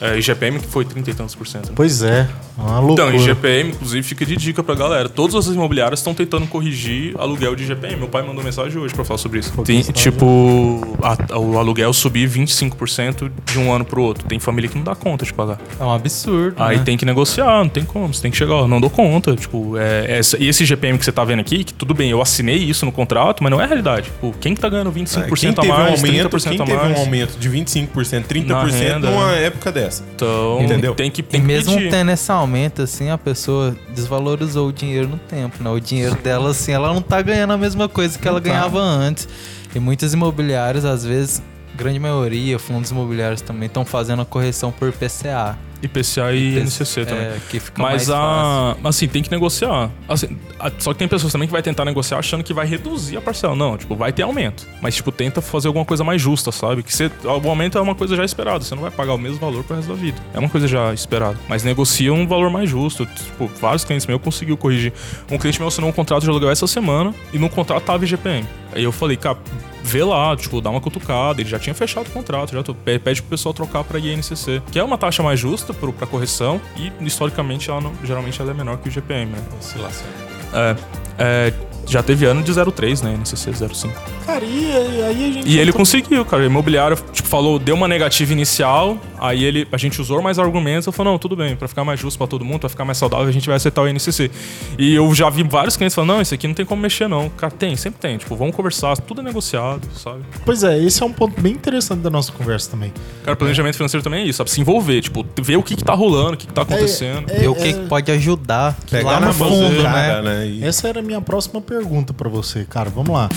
[0.00, 1.66] É, IGPM que foi 30 e tantos por cento.
[1.70, 1.72] né?
[1.74, 3.08] Pois é, é uma loucura.
[3.08, 5.08] Então, IGPM, inclusive, fica de dica pra galera.
[5.08, 7.96] Todas as imobiliárias estão tentando corrigir aluguel de IGPM.
[7.96, 9.50] Meu pai mandou mensagem hoje pra falar sobre isso.
[9.64, 14.24] Tem, tipo, a- o aluguel subir 25% de um ano pro outro.
[14.26, 15.58] Tem família que não dá conta de pagar.
[15.78, 16.56] É um absurdo.
[16.62, 16.82] Aí né?
[16.84, 18.12] tem que negociar, não tem como.
[18.12, 19.34] Você tem que chegar, ó, não dou conta.
[19.36, 22.20] Tipo, é, essa- e esse GPM que você tá vendo aqui, que tudo bem, eu
[22.22, 24.04] assinei isso no contrato, mas não é a realidade.
[24.06, 26.64] Tipo, quem que tá ganhando 25% quem a teve mais, um aumento, 30% quem a
[26.64, 26.98] teve mais?
[26.98, 29.44] um aumento de 25%, 30% Na renda, numa né?
[29.46, 30.04] época dessa.
[30.14, 30.94] Então, Entendeu?
[30.94, 31.90] tem que, E tem que mesmo pedir.
[31.90, 35.70] tendo esse aumento, assim, a pessoa desvalorizou o dinheiro no tempo, né?
[35.70, 38.48] O dinheiro dela, assim, ela não tá ganhando a mesma coisa que ela tá.
[38.48, 39.28] ganhava antes.
[39.74, 41.42] E muitos imobiliários, às vezes,
[41.76, 45.56] grande maioria, fundos imobiliários também estão fazendo a correção por PCA.
[45.80, 47.22] IPCA e Esse- NCC também.
[47.24, 48.76] É, que fica Mas mais a.
[48.82, 49.88] Assim, tem que negociar.
[50.08, 53.16] Assim, a- só que tem pessoas também que vai tentar negociar achando que vai reduzir
[53.16, 53.54] a parcela.
[53.54, 54.66] Não, tipo, vai ter aumento.
[54.82, 56.82] Mas, tipo, tenta fazer alguma coisa mais justa, sabe?
[56.82, 58.64] Que você, o aumento é uma coisa já esperada.
[58.64, 60.18] Você não vai pagar o mesmo valor pro resto da vida.
[60.34, 61.36] É uma coisa já esperada.
[61.48, 63.06] Mas negocia um valor mais justo.
[63.06, 64.92] Tipo, vários clientes meus conseguiu corrigir.
[65.30, 68.44] Um cliente meu assinou um contrato de aluguel essa semana e no contrato tava IGPM.
[68.78, 69.36] Aí eu falei, cara,
[69.82, 71.40] vê lá, tipo, dá uma cutucada.
[71.40, 74.78] Ele já tinha fechado o contrato, já tô- pede pro pessoal trocar pra INCC, que
[74.78, 78.54] é uma taxa mais justa pro, pra correção e historicamente ela não- geralmente ela é
[78.54, 79.38] menor que o GPM, né?
[79.58, 80.06] Oscilação.
[80.54, 80.76] É,
[81.18, 81.52] é,
[81.88, 83.14] já teve ano de 0,3, né?
[83.20, 83.90] NCC 0,5.
[84.26, 84.72] Cara, e
[85.02, 85.48] aí a gente.
[85.48, 86.42] E ele conseguiu, cara.
[86.42, 90.86] O imobiliário, tipo, falou, deu uma negativa inicial, aí ele, a gente usou mais argumentos,
[90.86, 92.98] eu falei, não, tudo bem, pra ficar mais justo pra todo mundo, pra ficar mais
[92.98, 94.30] saudável, a gente vai aceitar o INCC.
[94.78, 97.28] E eu já vi vários clientes falando, não, isso aqui não tem como mexer, não.
[97.30, 98.18] Cara, tem, sempre tem.
[98.18, 100.20] Tipo, vamos conversar, tudo é negociado, sabe?
[100.44, 102.92] Pois é, esse é um ponto bem interessante da nossa conversa também.
[103.24, 104.50] Cara, planejamento financeiro também é isso, sabe?
[104.50, 107.30] Se envolver, tipo, ver o que, que tá rolando, o que, que tá acontecendo.
[107.30, 109.82] É, E o que, que pode ajudar Pegar lá na no fundo, do né?
[109.82, 110.46] cara, né?
[110.46, 111.77] E- Essa era a minha próxima pergunta
[112.14, 112.90] pra você, cara.
[112.90, 113.28] Vamos lá.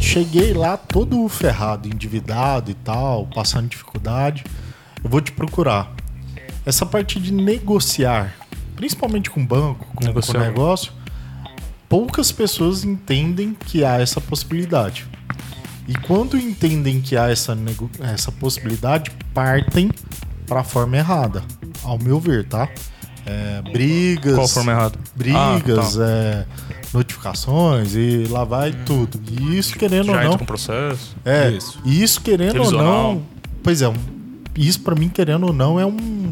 [0.00, 4.44] Cheguei lá todo ferrado, endividado e tal, passando dificuldade.
[5.02, 5.92] Eu vou te procurar.
[6.66, 8.34] Essa parte de negociar,
[8.76, 10.92] principalmente com banco, com, com negócio,
[11.88, 15.06] poucas pessoas entendem que há essa possibilidade.
[15.86, 17.56] E quando entendem que há essa,
[18.00, 19.90] essa possibilidade, partem
[20.46, 21.42] para a forma errada,
[21.82, 22.68] ao meu ver, tá?
[23.26, 24.98] É, brigas, Qual forma errada?
[25.16, 26.06] brigas, Ah, tá.
[26.10, 26.46] é,
[26.92, 29.18] notificações e lá vai tudo.
[29.30, 31.16] E isso querendo Já ou entra não, com processo.
[31.24, 31.78] é, Isso.
[31.84, 33.22] isso querendo ou não,
[33.62, 33.94] pois é, um-
[34.56, 36.30] isso pra mim querendo ou não é um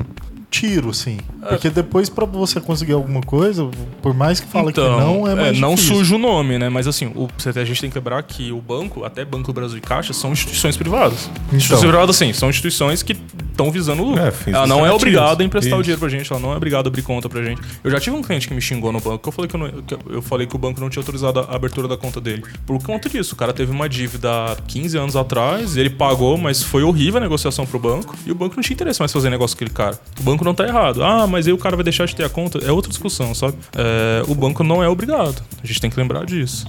[0.53, 1.17] tiro, assim.
[1.43, 1.47] É.
[1.49, 3.69] Porque depois pra você conseguir alguma coisa,
[4.03, 5.97] por mais que fala então, que não, é mais não difícil.
[5.97, 6.69] suja o nome, né?
[6.69, 9.79] Mas assim, o, a gente tem que lembrar que o banco, até Banco do Brasil
[9.79, 11.31] e Caixa, são instituições privadas.
[11.53, 13.17] Instituições privadas, sim, são instituições que
[13.51, 14.23] estão visando lucro.
[14.23, 15.83] É, ela não é obrigada a emprestar o Isso.
[15.85, 17.61] dinheiro pra gente, ela não é obrigada a abrir conta pra gente.
[17.83, 19.61] Eu já tive um cliente que me xingou no banco, que eu falei que, eu,
[19.61, 22.43] não- que eu falei que o banco não tinha autorizado a abertura da conta dele.
[22.67, 26.63] Por conta disso, o cara teve uma dívida há 15 anos atrás, ele pagou, mas
[26.63, 29.57] foi horrível a negociação pro banco, e o banco não tinha interesse mais fazer negócio
[29.57, 29.99] com aquele cara.
[30.21, 31.03] O banco não tá errado.
[31.03, 32.59] Ah, mas aí o cara vai deixar de ter a conta.
[32.59, 33.55] É outra discussão, sabe?
[33.77, 35.43] É, o banco não é obrigado.
[35.63, 36.67] A gente tem que lembrar disso.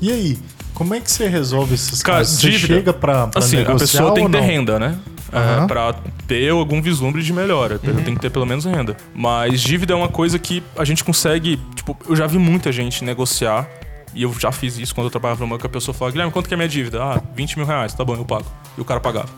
[0.00, 0.38] E aí,
[0.74, 2.40] Como é que você resolve esses Cara, casos?
[2.40, 2.74] Você dívida.
[2.74, 4.98] chega pra, pra Assim, a negociar pessoa tem que ter renda, né?
[5.30, 5.66] É, Aham.
[5.66, 5.94] pra
[6.26, 7.78] ter algum vislumbre de melhora.
[7.84, 8.02] Uhum.
[8.02, 8.96] Tem que ter pelo menos renda.
[9.14, 11.58] Mas dívida é uma coisa que a gente consegue.
[11.74, 13.68] Tipo, eu já vi muita gente negociar.
[14.14, 15.64] E eu já fiz isso quando eu trabalhava no banco.
[15.66, 17.02] A pessoa falava, Guilherme, quanto que é minha dívida?
[17.02, 17.94] Ah, 20 mil reais.
[17.94, 18.44] Tá bom, eu pago.
[18.76, 19.28] E o cara pagava.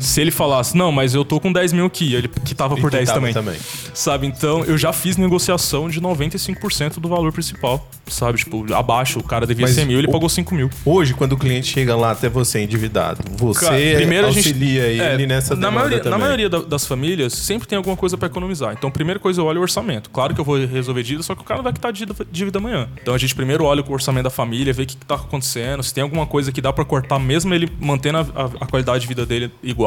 [0.00, 2.88] Se ele falasse, não, mas eu tô com 10 mil aqui, ele que tava por
[2.88, 3.58] E 10 tava também.
[3.92, 4.26] Sabe?
[4.26, 7.88] Então, eu já fiz negociação de 95% do valor principal.
[8.06, 8.38] Sabe?
[8.38, 10.68] Tipo, abaixo, o cara devia Mas 100 mil, ele o- pagou 5 mil.
[10.84, 14.82] Hoje, quando o cliente chega lá até você endividado, você Cara, primeiro a gente- auxilia
[14.88, 16.10] ele É, nessa na maioria, também.
[16.10, 18.74] na maioria da- das famílias, sempre tem alguma coisa pra economizar.
[18.76, 20.10] Então, a primeira coisa eu olho o orçamento.
[20.10, 22.88] Claro que eu vou resolver dívida, só que o cara vai quitar dívida, dívida amanhã.
[23.00, 25.82] Então, a gente primeiro olha o orçamento da família, vê o que, que tá acontecendo,
[25.82, 29.00] se tem alguma coisa que dá pra cortar, mesmo ele mantendo a, a- a qualidade
[29.02, 29.83] de vida dele igual.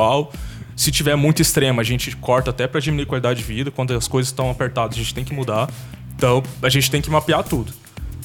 [0.76, 3.72] Se tiver muito extrema, a gente corta até pra diminuir a qualidade de vida.
[3.72, 5.70] Quando as coisas estão apertadas, a gente tem que mudar.
[6.16, 7.74] Então, a gente tem que mapear tudo.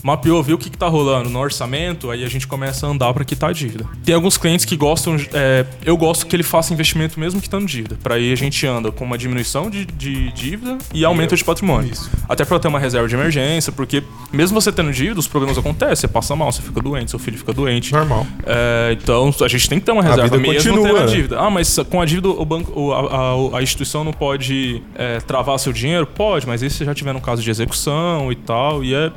[0.03, 3.13] Mapeou, viu o que, que tá rolando no orçamento, aí a gente começa a andar
[3.15, 3.85] pra quitar a dívida.
[4.05, 5.17] Tem alguns clientes que gostam.
[5.33, 7.97] é, eu gosto que ele faça investimento mesmo quitando dívida.
[8.03, 11.93] Pra aí a gente anda com uma diminuição de, de dívida e aumento de patrimônio.
[12.29, 15.97] Até pra ter uma reserva de emergência, porque mesmo você tendo dívida, os problemas acontecem.
[15.97, 17.93] Você passa mal, você fica doente, seu filho fica doente.
[17.93, 18.27] Normal.
[18.45, 21.39] É, então a gente tem que ter uma reserva vida mesmo continua, tendo a dívida.
[21.41, 25.59] Ah, mas com a dívida o banco, a, a- a instituição não pode é, travar
[25.59, 26.07] seu dinheiro?
[26.07, 29.11] Pode, mas aí se já tiver um caso de execução e tal, e é,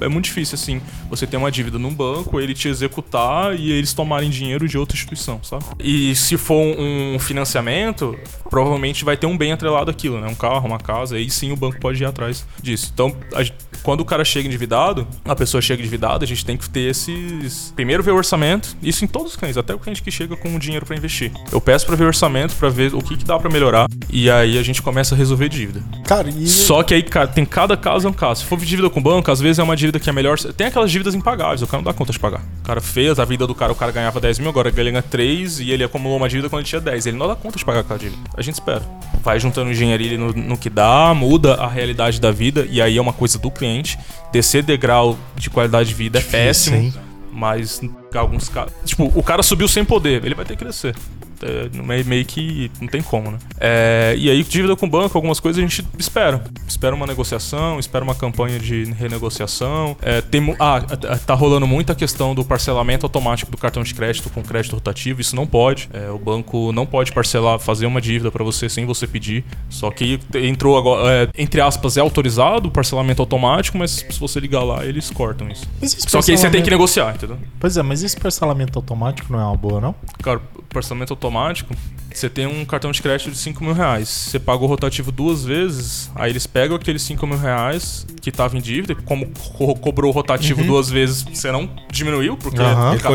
[0.00, 3.92] é muito difícil assim, você ter uma dívida num banco, ele te executar e eles
[3.92, 5.64] tomarem dinheiro de outra instituição, sabe?
[5.78, 8.18] E se for um financiamento,
[8.48, 10.28] provavelmente vai ter um bem atrelado àquilo, né?
[10.28, 12.90] Um carro, uma casa, aí sim o banco pode ir atrás disso.
[12.92, 13.42] Então, a
[13.82, 17.72] quando o cara chega endividado, a pessoa chega endividada, a gente tem que ter esses.
[17.74, 20.58] Primeiro ver o orçamento, isso em todos os clientes, até o cliente que chega com
[20.58, 21.32] dinheiro pra investir.
[21.50, 24.30] Eu peço pra ver o orçamento, pra ver o que, que dá pra melhorar, e
[24.30, 25.82] aí a gente começa a resolver dívida.
[26.04, 28.42] Cara, e Só que aí, cara, tem cada caso é um caso.
[28.42, 30.38] Se for dívida com banco, às vezes é uma dívida que é melhor.
[30.38, 32.40] Tem aquelas dívidas impagáveis, o cara não dá conta de pagar.
[32.60, 35.02] O cara fez a vida do cara, o cara ganhava 10 mil, agora ele ganha
[35.02, 37.06] 3 e ele acumulou uma dívida quando ele tinha 10.
[37.06, 38.22] Ele não dá conta de pagar aquela dívida.
[38.36, 38.82] A gente espera.
[39.22, 43.00] Vai juntando engenharia no, no que dá, muda a realidade da vida, e aí é
[43.00, 43.98] uma coisa do cliente.
[44.32, 46.76] Descer degrau de qualidade de vida é péssimo.
[46.76, 46.94] hein?
[47.32, 47.80] Mas
[48.14, 48.72] alguns casos.
[48.84, 50.94] Tipo, o cara subiu sem poder, ele vai ter que descer.
[51.42, 53.38] É, meio, que não tem como, né?
[53.58, 56.42] É, e aí, dívida com banco, algumas coisas a gente espera.
[56.66, 59.96] Espera uma negociação, espera uma campanha de renegociação.
[60.02, 64.30] É, tem, ah, tá- tá rolando muita questão do parcelamento automático do cartão de crédito
[64.30, 65.20] com crédito rotativo.
[65.20, 65.88] Isso não pode.
[65.92, 69.44] É, o banco não pode parcelar, fazer uma dívida pra você sem você pedir.
[69.68, 74.40] Só que entrou agora, é, entre aspas, é autorizado o parcelamento automático, mas se você
[74.40, 75.66] ligar lá, eles cortam isso.
[75.82, 77.38] Só que aí você tem que negociar, entendeu?
[77.58, 79.94] Pois é, mas esse parcelamento automático não é uma boa, não?
[80.22, 80.40] Cara,
[80.72, 81.74] parcelamento automático,
[82.12, 84.08] você tem um cartão de crédito de 5 mil reais.
[84.08, 88.56] Você pagou o rotativo duas vezes, aí eles pegam aqueles 5 mil reais que tava
[88.56, 92.58] em dívida, como co- cobrou o rotativo duas vezes, você não diminuiu, porque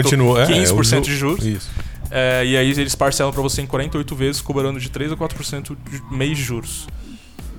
[0.04, 0.42] continua.
[0.44, 1.46] é, 15% o ju- de juros.
[1.46, 1.70] Isso.
[2.10, 5.76] É, e aí eles parcelam pra você em 48 vezes, cobrando de 3 a 4%
[5.90, 6.88] de mês de juros.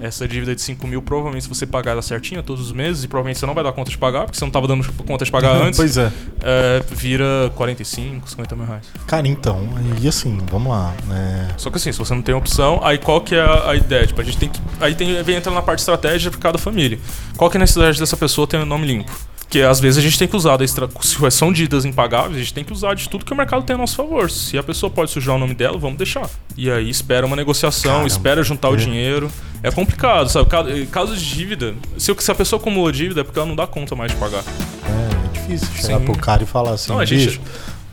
[0.01, 3.09] Essa dívida de 5 mil, provavelmente, se você pagar ela certinha todos os meses, e
[3.09, 5.31] provavelmente você não vai dar conta de pagar, porque você não tava dando conta de
[5.31, 6.13] pagar antes, Pois é.
[6.43, 8.87] é, vira 45, 50 mil reais.
[9.07, 9.69] Cara, então,
[10.01, 10.95] e assim, vamos lá.
[11.07, 11.49] né?
[11.57, 14.07] Só que assim, se você não tem opção, aí qual que é a, a ideia?
[14.07, 14.61] Tipo, a gente tem que.
[14.81, 16.99] Aí tem, vem entrando na parte estratégica de cada família.
[17.37, 19.11] Qual que é a necessidade dessa pessoa ter um nome limpo?
[19.49, 20.87] Porque às vezes a gente tem que usar da extra...
[21.01, 23.73] Se são dívidas impagáveis, a gente tem que usar de tudo que o mercado tem
[23.75, 24.31] a nosso favor.
[24.31, 26.29] Se a pessoa pode sujar o nome dela, vamos deixar.
[26.55, 28.07] E aí espera uma negociação, Caramba.
[28.09, 28.77] espera juntar o É.
[28.77, 29.33] dinheiro.
[29.63, 30.51] É complicado, sabe?
[30.51, 33.97] Ca- Caso de dívida, se a pessoa acumula dívida é porque ela não dá conta
[33.97, 34.45] mais de pagar.
[34.85, 36.05] É, é difícil chegar Sim.
[36.05, 37.41] pro cara e falar assim, Não, a gente- bicho,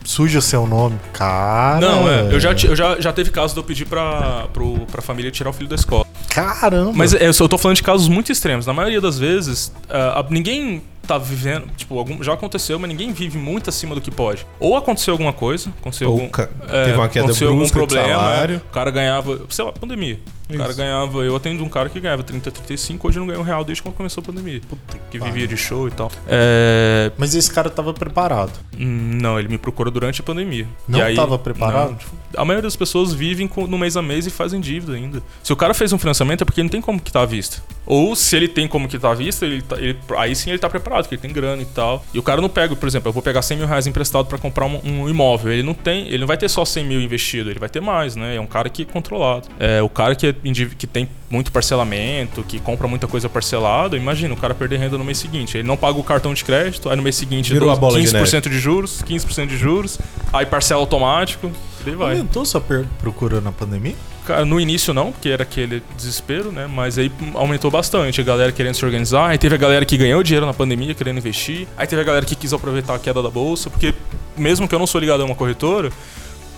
[0.04, 0.98] suja seu nome.
[1.14, 1.80] Cara.
[1.80, 2.34] Não, é.
[2.34, 5.30] Eu já, ti- eu já, já teve caso de eu pedir pra, pro, pra família
[5.30, 6.04] tirar o filho da escola.
[6.28, 6.92] Caramba.
[6.94, 8.66] Mas é, eu tô falando de casos muito extremos.
[8.66, 11.66] Na maioria das vezes, a- ninguém tá vivendo.
[11.76, 14.46] Tipo, algum- já aconteceu, mas ninguém vive muito acima do que pode.
[14.60, 16.28] Ou aconteceu alguma coisa, aconteceu Ou algum.
[16.28, 18.06] ca- é, teve uma queda aconteceu algum problema.
[18.66, 19.40] O cara ganhava.
[19.48, 20.18] Sei lá, pandemia.
[20.48, 20.78] O cara Isso.
[20.78, 21.18] ganhava.
[21.24, 23.94] Eu atendo um cara que ganhava 30, 35, hoje não ganha um real desde quando
[23.96, 24.60] começou a pandemia.
[25.10, 26.10] que vivia de show e tal.
[26.28, 28.52] É, Mas esse cara tava preparado.
[28.78, 30.66] hum, não, ele me procurou durante a pandemia.
[30.86, 31.90] Não aí- tava preparado?
[31.90, 34.92] não, tipo, a maioria das pessoas vivem com- no mês a mês e fazem dívida
[34.94, 35.22] ainda.
[35.42, 37.62] Se o cara fez um financiamento é porque não tem como quitar à vista.
[37.84, 40.68] Ou se ele tem como quitar à vista, ele, tá- ele- aí sim ele tá
[40.68, 42.04] preparado, porque ele tem grana e tal.
[42.12, 44.38] E o cara não pega, por exemplo, eu vou pegar 100 mil reais emprestado pra
[44.38, 45.52] comprar um, um imóvel.
[45.52, 48.14] Ele não tem, ele não vai ter só 100 mil investido, ele vai ter mais,
[48.16, 48.36] né?
[48.36, 49.48] É um cara que é controlado.
[49.58, 50.35] É o cara que, é
[50.76, 53.96] que tem muito parcelamento, que compra muita coisa parcelada.
[53.96, 55.58] Imagina, o cara perder renda no mês seguinte.
[55.58, 58.06] Ele não paga o cartão de crédito, aí no mês seguinte Virou a bola de
[58.06, 59.98] 15% de juros, 15% de juros,
[60.32, 61.50] aí parcela automático,
[61.84, 62.12] daí vai.
[62.12, 62.62] Aumentou sua
[63.00, 63.94] procura na pandemia?
[64.26, 66.66] Cara, no início não, porque era aquele desespero, né?
[66.66, 68.20] Mas aí aumentou bastante.
[68.20, 69.28] A galera querendo se organizar.
[69.28, 71.68] Aí teve a galera que ganhou dinheiro na pandemia, querendo investir.
[71.76, 73.94] Aí teve a galera que quis aproveitar a queda da bolsa, porque
[74.36, 75.92] mesmo que eu não sou ligado a uma corretora,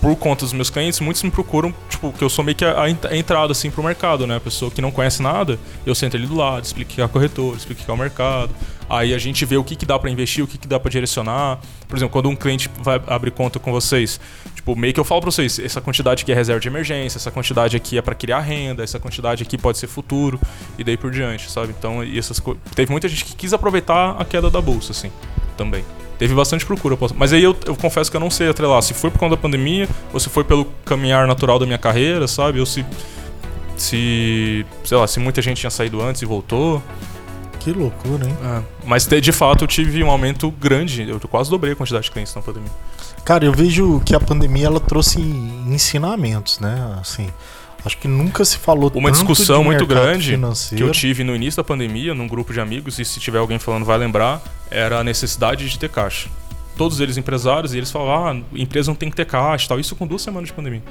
[0.00, 2.82] por conta dos meus clientes, muitos me procuram, tipo, que eu sou meio que a,
[2.82, 4.36] a entrada, assim, pro mercado, né?
[4.36, 7.04] A pessoa que não conhece nada, eu sento ali do lado, explico o que é
[7.04, 8.50] a corretora, explico o que é o mercado.
[8.88, 10.90] Aí a gente vê o que, que dá para investir, o que, que dá para
[10.90, 11.58] direcionar.
[11.86, 14.20] Por exemplo, quando um cliente vai abrir conta com vocês,
[14.54, 17.30] tipo, meio que eu falo para vocês, essa quantidade aqui é reserva de emergência, essa
[17.30, 20.40] quantidade aqui é para criar renda, essa quantidade aqui pode ser futuro,
[20.78, 21.74] e daí por diante, sabe?
[21.76, 22.40] Então, essas
[22.74, 25.10] teve muita gente que quis aproveitar a queda da bolsa, assim,
[25.56, 25.84] também.
[26.18, 26.98] Teve bastante procura.
[27.16, 29.40] Mas aí eu, eu, confesso que eu não sei atrelar se foi por conta da
[29.40, 32.58] pandemia ou se foi pelo caminhar natural da minha carreira, sabe?
[32.58, 32.84] Ou se.
[33.76, 34.66] Se.
[34.84, 36.82] Sei lá, se muita gente tinha saído antes e voltou.
[37.60, 38.36] Que loucura, hein?
[38.42, 38.62] É.
[38.84, 41.08] Mas de fato eu tive um aumento grande.
[41.08, 42.70] Eu quase dobrei a quantidade de clientes na pandemia.
[43.24, 46.96] Cara, eu vejo que a pandemia ela trouxe ensinamentos, né?
[47.00, 47.28] Assim.
[47.84, 50.84] Acho que nunca se falou Uma discussão muito grande financeiro.
[50.84, 53.58] que eu tive no início da pandemia, num grupo de amigos, e se tiver alguém
[53.58, 56.28] falando vai lembrar, era a necessidade de ter caixa.
[56.76, 59.80] Todos eles empresários, e eles falavam, ah, empresa não tem que ter caixa tal.
[59.80, 60.82] Isso com duas semanas de pandemia,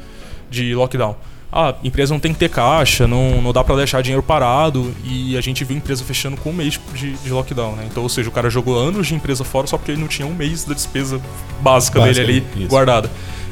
[0.50, 1.16] de lockdown.
[1.52, 4.94] Ah, empresa não tem que ter caixa, não, não dá para deixar dinheiro parado.
[5.04, 7.88] E a gente viu empresa fechando com um mês de, de, lockdown, né?
[7.90, 10.28] Então, ou seja, o cara jogou anos de empresa fora só porque ele não tinha
[10.28, 11.22] um mês da despesa
[11.62, 12.70] básica, básica dele ali isso.
[12.70, 13.10] guardada.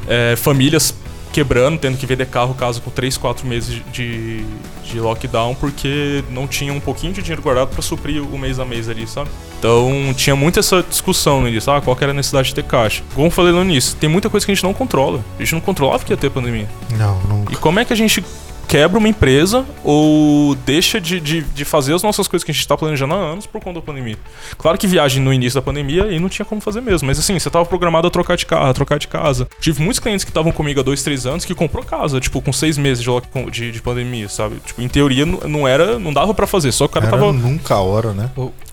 [0.07, 0.93] É, famílias
[1.35, 4.45] quebrando, tendo que vender carro caso com 3, 4 meses de,
[4.85, 8.63] de lockdown, porque não tinha um pouquinho de dinheiro guardado para suprir o mês a
[8.63, 9.29] mês ali, sabe?
[9.59, 13.03] Então tinha muito essa discussão início, ah, qual era a necessidade de ter caixa.
[13.13, 15.19] Como eu falei no início, tem muita coisa que a gente não controla.
[15.37, 16.69] A gente não controlava que ia ter pandemia.
[16.91, 17.51] Não, nunca.
[17.51, 18.23] E como é que a gente
[18.67, 22.61] quebra uma empresa ou deixa de, de, de, fazer as nossas coisas que a gente
[22.61, 24.17] está planejando há anos por conta da pandemia.
[24.57, 27.37] Claro que viagem no início da pandemia e não tinha como fazer mesmo, mas assim,
[27.37, 29.47] você estava programado a trocar de carro, a trocar de casa.
[29.59, 32.51] Tive muitos clientes que estavam comigo há dois, três anos que comprou casa, tipo, com
[32.51, 33.09] seis meses de,
[33.51, 34.57] de, de pandemia, sabe?
[34.65, 37.33] Tipo, em teoria não era, não dava para fazer, só que o cara era tava.
[37.33, 38.29] Nunca a hora, né?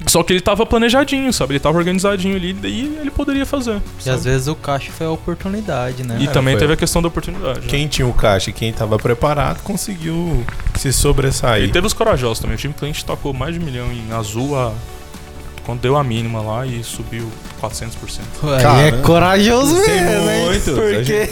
[0.07, 1.53] Só que ele tava planejadinho, sabe?
[1.53, 3.81] Ele tava organizadinho ali e ele poderia fazer.
[4.05, 6.19] E às vezes o caixa foi a oportunidade, né?
[6.21, 7.61] E é, também teve a questão da oportunidade.
[7.61, 7.67] Né?
[7.69, 7.89] Quem né?
[7.89, 10.45] tinha o caixa e quem tava preparado conseguiu
[10.77, 11.65] se sobressair.
[11.65, 12.55] E teve os corajosos também.
[12.55, 14.73] O time cliente tocou mais de um milhão em azul a...
[15.65, 17.29] quando deu a mínima lá e subiu
[17.61, 18.21] 400%.
[18.65, 20.73] Aí é corajoso mesmo, muito.
[20.73, 21.29] Porque...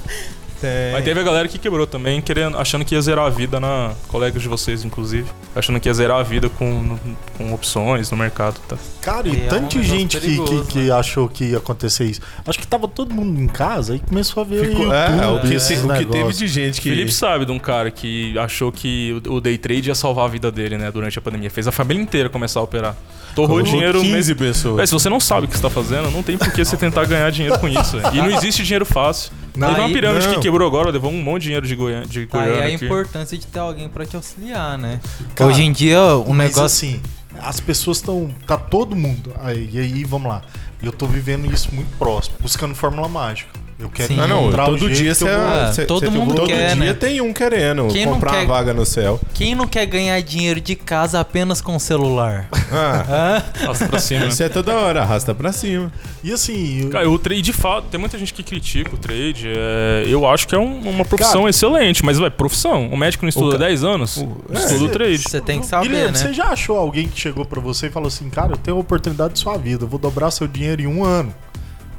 [0.60, 0.92] Tem.
[0.92, 3.92] Mas teve a galera que quebrou também, querendo, achando que ia zerar a vida na.
[4.08, 5.26] Colegas de vocês, inclusive.
[5.56, 6.98] Achando que ia zerar a vida com,
[7.36, 8.60] com opções no mercado.
[8.68, 8.76] Tá?
[9.00, 10.92] Cara, e, e tanta é um gente que, que, que, né?
[10.92, 12.20] achou que ia acontecer isso.
[12.46, 15.06] Acho que tava todo mundo em casa e começou a ver Ficou, o YouTube, é,
[15.06, 16.90] o que, é, o que teve de gente que.
[16.90, 20.52] Felipe sabe de um cara que achou que o day trade ia salvar a vida
[20.52, 21.50] dele, né, durante a pandemia.
[21.50, 22.96] Fez a família inteira começar a operar.
[23.34, 24.00] Torrou dinheiro.
[24.00, 24.80] 15 pessoas.
[24.80, 27.06] É, se você não sabe o que está fazendo, não tem por que você tentar
[27.06, 27.96] ganhar dinheiro com isso.
[28.12, 29.32] E não existe dinheiro fácil.
[29.56, 30.34] Não, Teve uma pirâmide não.
[30.34, 32.06] que quebrou agora, levou um monte de dinheiro de, Goiânia.
[32.06, 32.84] De Goiânia aí a aqui.
[32.84, 35.00] importância de ter alguém para te auxiliar, né?
[35.34, 36.62] Cara, Hoje em dia, o negócio.
[36.64, 37.00] assim,
[37.40, 38.30] as pessoas estão.
[38.46, 39.32] Tá todo mundo.
[39.40, 40.42] Aí, e aí, vamos lá.
[40.82, 43.50] Eu tô vivendo isso muito próximo, buscando fórmula mágica.
[43.80, 44.16] Eu quero Sim.
[44.16, 46.92] não, não, todo dia você, é, todo mundo todo quer, dia né?
[46.92, 49.18] tem um querendo quem comprar quer, vaga no céu.
[49.32, 52.48] Quem não quer ganhar dinheiro de casa apenas com celular?
[52.72, 53.42] Ah.
[53.62, 54.26] Arrasta pra cima.
[54.26, 55.90] Isso é toda hora, arrasta pra cima.
[56.22, 56.82] E assim.
[56.82, 56.90] Eu...
[56.90, 59.48] Cara, o trade, de fato, tem muita gente que critica o trade.
[59.48, 62.88] É, eu acho que é um, uma profissão cara, excelente, mas, vai, profissão.
[62.88, 65.22] O médico não estuda 10 anos, o, estuda é, o trade.
[65.22, 65.88] Você tem que saber.
[65.88, 66.18] Guilherme, né?
[66.18, 68.80] você já achou alguém que chegou pra você e falou assim: cara, eu tenho a
[68.80, 71.34] oportunidade de sua vida, eu vou dobrar seu dinheiro em um ano.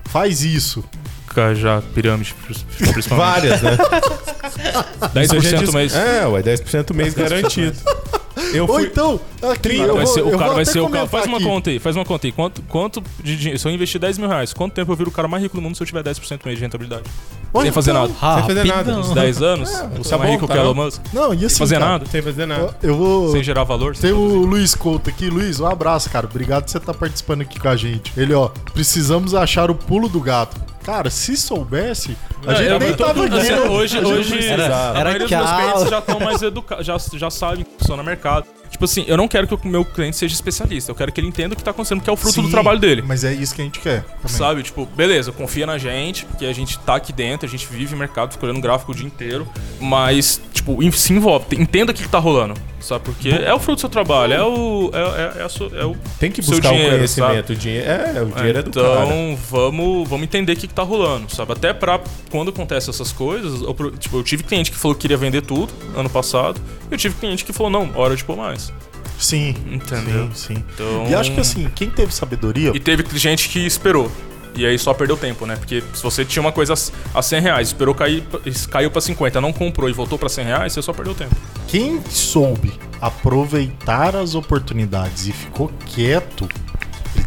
[0.06, 0.84] Faz isso
[1.56, 3.10] já pirâmide, principalmente.
[3.10, 3.78] Várias, né?
[5.14, 5.96] 10% mês.
[5.96, 7.78] É, ué, 10% mês garantido.
[8.54, 8.76] Eu fui...
[8.76, 9.20] Ou então,
[9.52, 11.08] aqui, eu vai vou, ser, o cara vai ser o cara.
[11.08, 11.34] Faz aqui.
[11.34, 12.32] uma conta aí, faz uma conta aí.
[12.32, 13.60] Quanto, quanto de dinheiro?
[13.60, 15.62] Se eu investir 10 mil reais, quanto tempo eu viro o cara mais rico do
[15.62, 17.04] mundo se eu tiver 10% mês de rentabilidade?
[17.54, 18.36] Ou sem fazer então, nada.
[18.36, 18.98] Sem fazer nada.
[18.98, 19.70] Uns 10 anos?
[19.70, 21.02] É, você tá é mais rico tá que o Elon Musk?
[21.14, 21.50] Não, e assim.
[21.50, 22.06] Sem fazer cara, nada.
[22.06, 22.78] Sem fazer nada.
[22.82, 23.32] Eu vou.
[23.32, 23.96] Sem gerar valor.
[23.96, 25.30] Tem o Luiz Couto aqui.
[25.30, 26.26] Luiz, um abraço, cara.
[26.26, 28.14] Obrigado por você estar tá participando aqui com a gente.
[28.16, 30.71] Ele, ó, precisamos achar o pulo do gato.
[30.84, 33.38] Cara, se soubesse, a gente nem tava aqui.
[33.38, 36.98] Assim, hoje, hoje, era, era a maioria dos meus clientes já estão mais educados, já,
[37.14, 38.46] já sabem que funciona o mercado.
[38.72, 40.90] Tipo assim, eu não quero que o meu cliente seja especialista.
[40.90, 42.50] Eu quero que ele entenda o que tá acontecendo, porque é o fruto Sim, do
[42.50, 43.02] trabalho dele.
[43.02, 44.04] Mas é isso que a gente quer.
[44.04, 44.30] Também.
[44.30, 44.64] Sabe?
[44.64, 47.98] Tipo, beleza, confia na gente, porque a gente tá aqui dentro, a gente vive o
[47.98, 49.48] mercado, fica olhando gráfico o dia inteiro.
[49.80, 52.56] Mas, tipo, se envolve, entenda o que, que tá rolando.
[52.82, 53.06] Sabe?
[53.06, 54.92] Porque é o fruto do seu trabalho, é o.
[54.94, 57.54] É, é, é, é o Tem que buscar dinheiro, um conhecimento.
[57.54, 59.06] O dinheiro, é, o dinheiro é, do então, cara.
[59.06, 61.54] Então, vamos, vamos entender o que, que tá rolando, sabe?
[61.54, 65.18] Até pra quando acontece essas coisas, eu, tipo, eu tive cliente que falou que queria
[65.18, 68.74] vender tudo ano passado, eu tive cliente que falou, não, hora de pôr mais.
[69.18, 69.56] Sim.
[69.68, 70.30] Entendeu?
[70.34, 70.64] Sim, sim.
[70.74, 71.08] Então...
[71.08, 72.72] E acho que assim, quem teve sabedoria.
[72.74, 74.12] E teve gente que esperou.
[74.56, 75.56] E aí só perdeu tempo, né?
[75.56, 76.74] Porque se você tinha uma coisa
[77.14, 78.24] a 100 reais, esperou cair,
[78.70, 81.36] caiu para 50, não comprou e voltou para 100 reais, você só perdeu tempo.
[81.68, 86.48] Quem soube aproveitar as oportunidades e ficou quieto,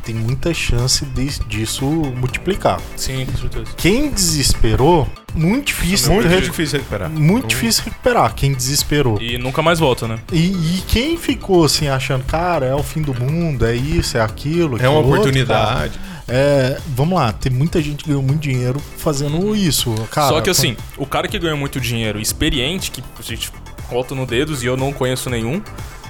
[0.05, 2.81] tem muita chance de- disso multiplicar.
[2.97, 3.67] Sim, com certeza.
[3.77, 6.13] Quem desesperou, muito difícil.
[6.13, 7.11] Muito re- difícil recuperar.
[7.11, 8.35] muito difícil recuperar.
[8.35, 9.21] Quem desesperou.
[9.21, 10.19] E nunca mais volta, né?
[10.33, 14.21] E, e quem ficou assim, achando, cara, é o fim do mundo, é isso, é
[14.21, 14.77] aquilo.
[14.81, 15.99] É uma outro, oportunidade.
[15.99, 16.15] cara.
[16.27, 19.95] É, vamos lá, tem muita gente que ganhou muito dinheiro fazendo isso.
[20.11, 23.51] Cara, Só que assim, o cara que ganhou muito dinheiro, experiente, que a gente
[23.91, 25.61] conta no dedos e eu não conheço nenhum,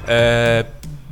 [0.07, 0.65] é.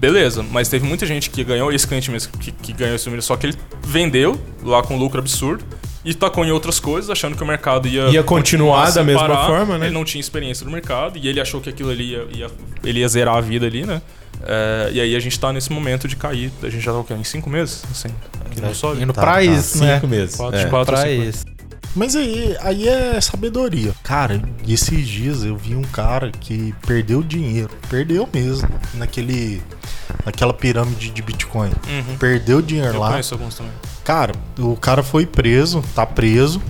[0.03, 3.23] Beleza, mas teve muita gente que ganhou, esse cliente mesmo, que, que ganhou esse número,
[3.23, 5.65] só que ele vendeu lá com lucro absurdo
[6.05, 9.79] e tacou em outras coisas, achando que o mercado ia, Ia continuar da mesma forma,
[9.79, 9.87] né?
[9.87, 12.51] Ele não tinha experiência no mercado e ele achou que aquilo ali ia, ia-
[12.83, 14.03] ele ia zerar a vida ali, né?
[14.45, 16.51] É, e aí a gente tá nesse momento de cair.
[16.65, 17.15] A gente já tá o quê?
[17.15, 17.85] Em cinco meses?
[17.89, 18.09] Assim,
[18.45, 19.01] aqui no sobe?
[19.05, 19.95] Indo Tá, pra tá, isso, né?
[19.95, 20.35] Cinco meses.
[20.35, 20.65] Quatro, É.
[20.65, 21.23] quatro, Pra cinco.
[21.23, 21.45] isso.
[21.95, 23.93] Mas aí, aí é sabedoria.
[24.03, 27.70] Cara, esses dias eu vi um cara que perdeu dinheiro.
[27.90, 28.68] Perdeu mesmo.
[28.95, 29.62] Naquele.
[30.24, 31.70] Naquela pirâmide de Bitcoin.
[31.88, 32.16] Uhum.
[32.18, 33.11] Perdeu dinheiro Eu lá.
[33.11, 33.72] conheço alguns também.
[34.05, 36.61] Cara, o cara foi preso, tá preso.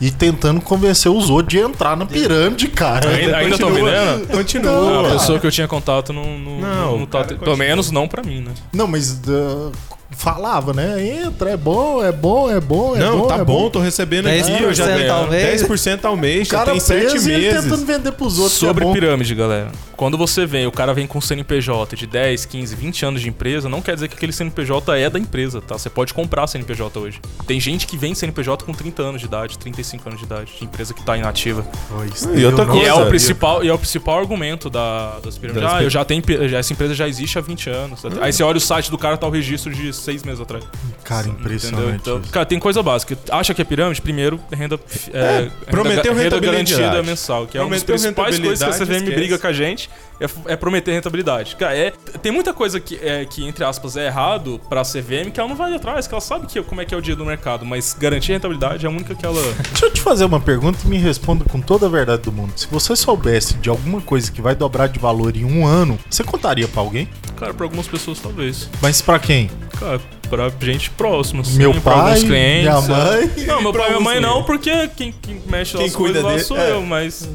[0.00, 3.08] E tentando convencer os outros de entrar na pirâmide, cara.
[3.10, 4.26] Ainda- ainda Continua- vendendo?
[4.32, 4.72] Continua.
[4.72, 7.22] Não, a pessoa que eu tinha contato não, não, Não, não, tá.
[7.22, 8.52] Pelo menos não pra mim, né?
[8.72, 9.70] Não, mas uh,
[10.16, 11.04] falava, né?
[11.24, 13.26] Entra, é bom, é bom, é bom, é Não, bom.
[13.26, 15.62] tá é bom, tô recebendo aqui, eu já 10% ganhei ao mês.
[15.62, 17.84] 10% ao mês, O já cara tem 7 preso e ele tentando meses.
[17.84, 18.58] vender pros outros.
[18.58, 19.70] que Sobre é pirâmide, galera.
[19.96, 23.68] Quando você vem, o cara vem com CNPJ de 10, 15, 20 anos de empresa,
[23.68, 25.78] não quer dizer que aquele CNPJ é da empresa, tá?
[25.78, 27.20] Você pode comprar CNPJ hoje.
[27.46, 30.64] Tem gente que vem CNPJ com 30 anos de idade, 35 anos de idade, de
[30.64, 31.64] empresa que tá inativa.
[31.88, 33.06] Pois, E outra eu não E é, Coisa.
[33.06, 35.70] o principal, e é o principal argumento da, das pirâmides.
[35.72, 36.22] Ah, eu já tenho.
[36.56, 38.00] Essa empresa já existe há 20 anos.
[38.20, 40.64] Aí você olha o site do cara, tá o registro de 6 meses atrás.
[41.04, 42.00] Cara, impressionante.
[42.00, 43.16] Então, cara, tem coisa básica.
[43.30, 44.00] Acha que é pirâmide?
[44.00, 44.78] Primeiro, renda.
[45.12, 46.72] É, renda, prometeu renda rentabilidade.
[46.74, 49.14] garantida mensal, que é uma das principais coisas que a CVM esquece.
[49.14, 49.90] briga com a gente.
[50.22, 51.56] É, é prometer rentabilidade.
[51.56, 51.90] Cara, é,
[52.22, 55.56] tem muita coisa que, é, que, entre aspas, é errado pra CVM que ela não
[55.56, 57.94] vai atrás, que ela sabe que, como é que é o dia do mercado, mas
[57.98, 59.40] garantir rentabilidade é a única que ela.
[59.70, 62.52] Deixa eu te fazer uma pergunta e me responda com toda a verdade do mundo.
[62.56, 66.22] Se você soubesse de alguma coisa que vai dobrar de valor em um ano, você
[66.22, 67.08] contaria pra alguém?
[67.36, 68.68] Cara, pra algumas pessoas talvez.
[68.80, 69.50] Mas pra quem?
[69.78, 70.00] Cara,
[70.30, 71.44] pra gente próxima.
[71.44, 72.62] Sim, Meu pra pai, alguns clientes.
[72.62, 73.20] minha é.
[73.20, 73.46] mãe.
[73.46, 76.30] Não, meu pai e minha mãe não, porque quem, quem mexe Quem cuida coisas lá
[76.30, 76.70] dele, sou é.
[76.70, 77.28] eu, mas.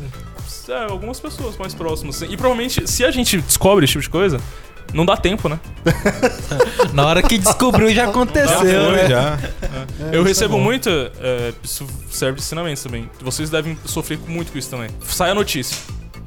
[0.69, 2.17] É, algumas pessoas mais próximas.
[2.17, 2.25] sim.
[2.29, 4.39] E provavelmente, se a gente descobre esse tipo de coisa,
[4.93, 5.59] não dá tempo, né?
[6.93, 9.07] Na hora que descobriu já aconteceu, né?
[9.07, 9.39] já.
[10.11, 10.63] eu isso é recebo bom.
[10.63, 10.89] muito.
[10.89, 13.09] é, isso serve de ensinamento também.
[13.21, 14.89] Vocês devem sofrer muito com isso também.
[15.03, 15.77] Sai a notícia.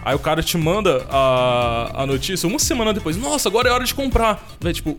[0.04, 3.16] Aí o cara te manda a, a notícia uma semana depois.
[3.16, 4.42] Nossa, agora é hora de comprar.
[4.60, 4.96] Véi, tipo,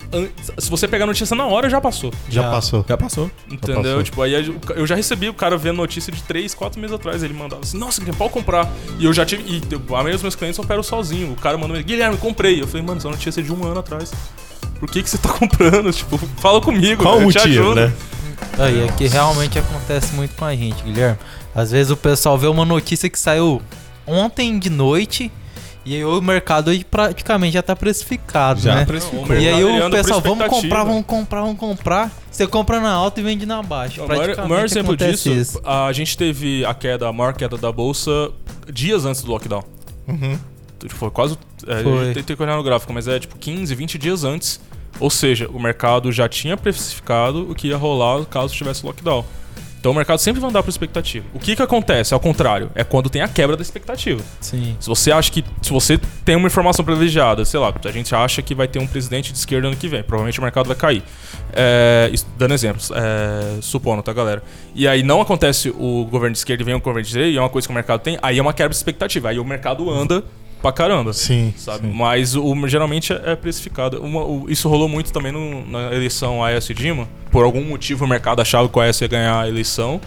[0.57, 2.13] se você pegar a notícia na hora, já passou.
[2.29, 2.51] Já, Já.
[2.51, 2.85] passou.
[2.87, 3.31] Já passou.
[3.49, 3.81] Entendeu?
[3.83, 4.03] passou.
[4.03, 4.33] Tipo, aí
[4.75, 7.23] eu já recebi o cara vendo notícia de 3, 4 meses atrás.
[7.23, 8.69] Ele mandava assim, nossa, Guilherme, pode comprar.
[8.99, 9.43] E eu já tive.
[9.51, 11.31] E eu- a maioria dos meus clientes operam sozinho.
[11.31, 12.61] O cara mandou, Guilherme, comprei.
[12.61, 14.11] Eu falei, mano, essa notícia é de um ano atrás.
[14.79, 15.91] Por que, que você tá comprando?
[15.91, 17.01] Tipo, fala comigo.
[17.03, 17.75] Qual o eu te motivo, ajudo.
[17.81, 17.93] né?
[18.57, 21.17] Aí, aqui realmente acontece muito com a gente, Guilherme.
[21.55, 23.61] Às vezes o pessoal vê uma notícia que saiu
[24.05, 25.31] ontem de noite
[25.83, 28.85] e aí o mercado hoje praticamente já tá precificado, Já né?
[28.85, 29.35] precificou.
[29.35, 32.11] E aí o pessoal, vamos comprar, vamos comprar, vamos comprar.
[32.29, 34.03] Você compra na alta e vende na baixa.
[34.03, 35.61] O maior, maior exemplo disso, isso.
[35.65, 38.31] a gente teve a queda, a maior queda da bolsa
[38.71, 39.63] dias antes do lockdown.
[40.07, 40.37] Uhum.
[40.79, 41.37] Tipo, Foi quase.
[41.67, 42.09] É, Foi.
[42.09, 44.61] eu Tentei olhar no gráfico, mas é tipo 15, 20 dias antes.
[44.99, 49.25] Ou seja, o mercado já tinha precificado o que ia rolar caso tivesse lockdown.
[49.81, 51.25] Então o mercado sempre vai andar por expectativa.
[51.33, 52.13] O que que acontece?
[52.13, 54.21] Ao contrário, é quando tem a quebra da expectativa.
[54.39, 54.77] Sim.
[54.79, 55.43] Se você acha que.
[55.59, 58.85] Se você tem uma informação privilegiada, sei lá, a gente acha que vai ter um
[58.85, 61.03] presidente de esquerda ano que vem, provavelmente o mercado vai cair.
[61.51, 64.43] É, dando exemplos, é, supondo, tá, galera?
[64.75, 67.37] E aí não acontece o governo de esquerda e vem o governo de direita, e
[67.37, 69.29] é uma coisa que o mercado tem, aí é uma quebra de expectativa.
[69.29, 70.23] Aí o mercado anda
[70.61, 71.13] pra caramba.
[71.13, 71.53] Sim.
[71.57, 71.87] Sabe?
[71.87, 71.93] sim.
[71.93, 74.01] Mas o, geralmente é é precificado.
[74.01, 76.41] Uma- o- isso rolou muito também no- na eleição
[76.71, 77.07] e Dilma.
[77.31, 79.99] Por algum motivo o mercado achava que o Aécio ia ganhar a eleição.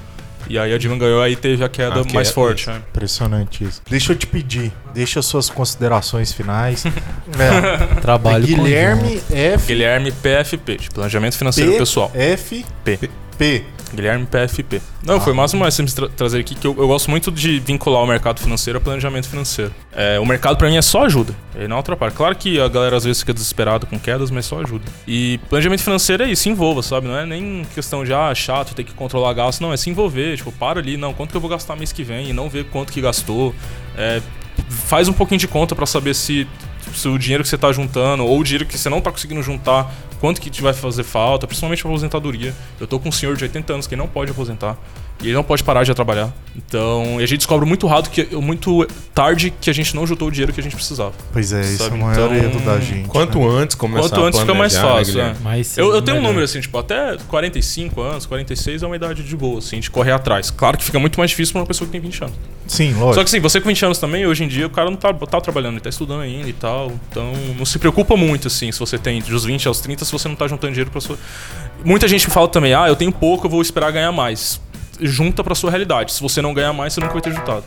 [0.46, 2.60] E aí a Dilma ganhou, aí teve a queda A mais forte.
[2.62, 2.70] isso.
[2.70, 2.82] né?
[2.90, 3.80] Impressionante isso.
[3.88, 6.84] Deixa eu te pedir, deixa suas considerações finais.
[7.38, 9.66] É, Trabalho Guilherme F.
[9.66, 12.10] Guilherme PFP, de Planejamento Financeiro P, Pessoal.
[12.14, 12.64] F.
[12.84, 13.10] P.
[13.38, 13.64] P.
[13.94, 14.80] Guilherme PFP.
[15.04, 17.58] Não, foi massa mais você me tra- trazer aqui que eu, eu gosto muito de
[17.60, 19.72] vincular o mercado financeiro ao planejamento financeiro.
[19.92, 22.12] É, o mercado pra mim é só ajuda, ele não atrapalha.
[22.12, 24.84] Claro que a galera às vezes fica desesperada com quedas, mas só ajuda.
[25.06, 27.06] E planejamento financeiro é isso, se envolva, sabe?
[27.06, 30.36] Não é nem questão de ah, chato, ter que controlar gasto, não, é se envolver,
[30.36, 32.64] tipo, para ali, não, quanto que eu vou gastar mês que vem e não ver
[32.66, 33.54] quanto que gastou.
[33.96, 34.20] É,
[34.68, 36.46] faz um pouquinho de conta pra saber se,
[36.94, 39.42] se o dinheiro que você tá juntando ou o dinheiro que você não tá conseguindo
[39.42, 39.92] juntar,
[40.24, 42.54] quanto que te vai fazer falta, principalmente aposentadoria.
[42.80, 44.74] Eu tô com um senhor de 80 anos que não pode aposentar
[45.22, 46.32] e ele não pode parar de trabalhar.
[46.56, 50.28] Então, e a gente descobre muito rápido que muito tarde que a gente não juntou
[50.28, 51.12] o dinheiro que a gente precisava.
[51.32, 53.08] Pois é, esse é Sabe, o maior então, erro da gente.
[53.08, 53.46] Quanto né?
[53.48, 55.36] antes começar Quanto antes a fica mais né, fácil, Guilherme?
[55.40, 55.42] é.
[55.42, 59.22] Mas Eu, eu tenho um número assim, tipo, até 45 anos, 46 é uma idade
[59.22, 60.50] de boa, assim, de correr atrás.
[60.50, 62.36] Claro que fica muito mais difícil pra uma pessoa que tem 20 anos.
[62.66, 63.14] Sim, lógico.
[63.14, 65.12] Só que assim, você com 20 anos também, hoje em dia, o cara não tá,
[65.12, 66.92] tá trabalhando, ele tá estudando ainda e tal.
[67.10, 70.28] Então, não se preocupa muito, assim, se você tem dos 20 aos 30, se você
[70.28, 71.18] não tá juntando dinheiro pra sua.
[71.84, 74.60] Muita gente fala também, ah, eu tenho pouco, eu vou esperar ganhar mais.
[75.00, 76.12] Junta pra sua realidade.
[76.12, 77.64] Se você não ganhar mais, você nunca vai ter juntado.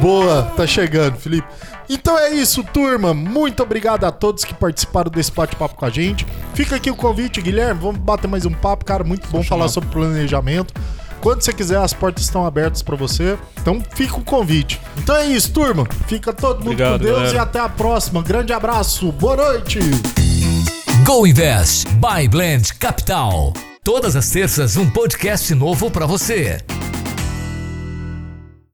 [0.00, 1.46] Boa, tá chegando, Felipe.
[1.88, 3.12] Então é isso, turma.
[3.12, 6.24] Muito obrigado a todos que participaram desse bate-papo com a gente.
[6.54, 7.80] Fica aqui o convite, Guilherme.
[7.80, 9.02] Vamos bater mais um papo, cara.
[9.02, 10.72] Muito bom falar sobre planejamento.
[11.20, 13.36] Quando você quiser, as portas estão abertas pra você.
[13.60, 14.80] Então fica o convite.
[14.98, 15.86] Então é isso, turma.
[16.06, 17.34] Fica todo mundo Obrigado, com Deus galera.
[17.34, 18.22] e até a próxima.
[18.22, 19.10] Grande abraço.
[19.12, 19.80] Boa noite.
[21.04, 23.52] Go Invest by Blend Capital.
[23.82, 26.58] Todas as terças um podcast novo para você.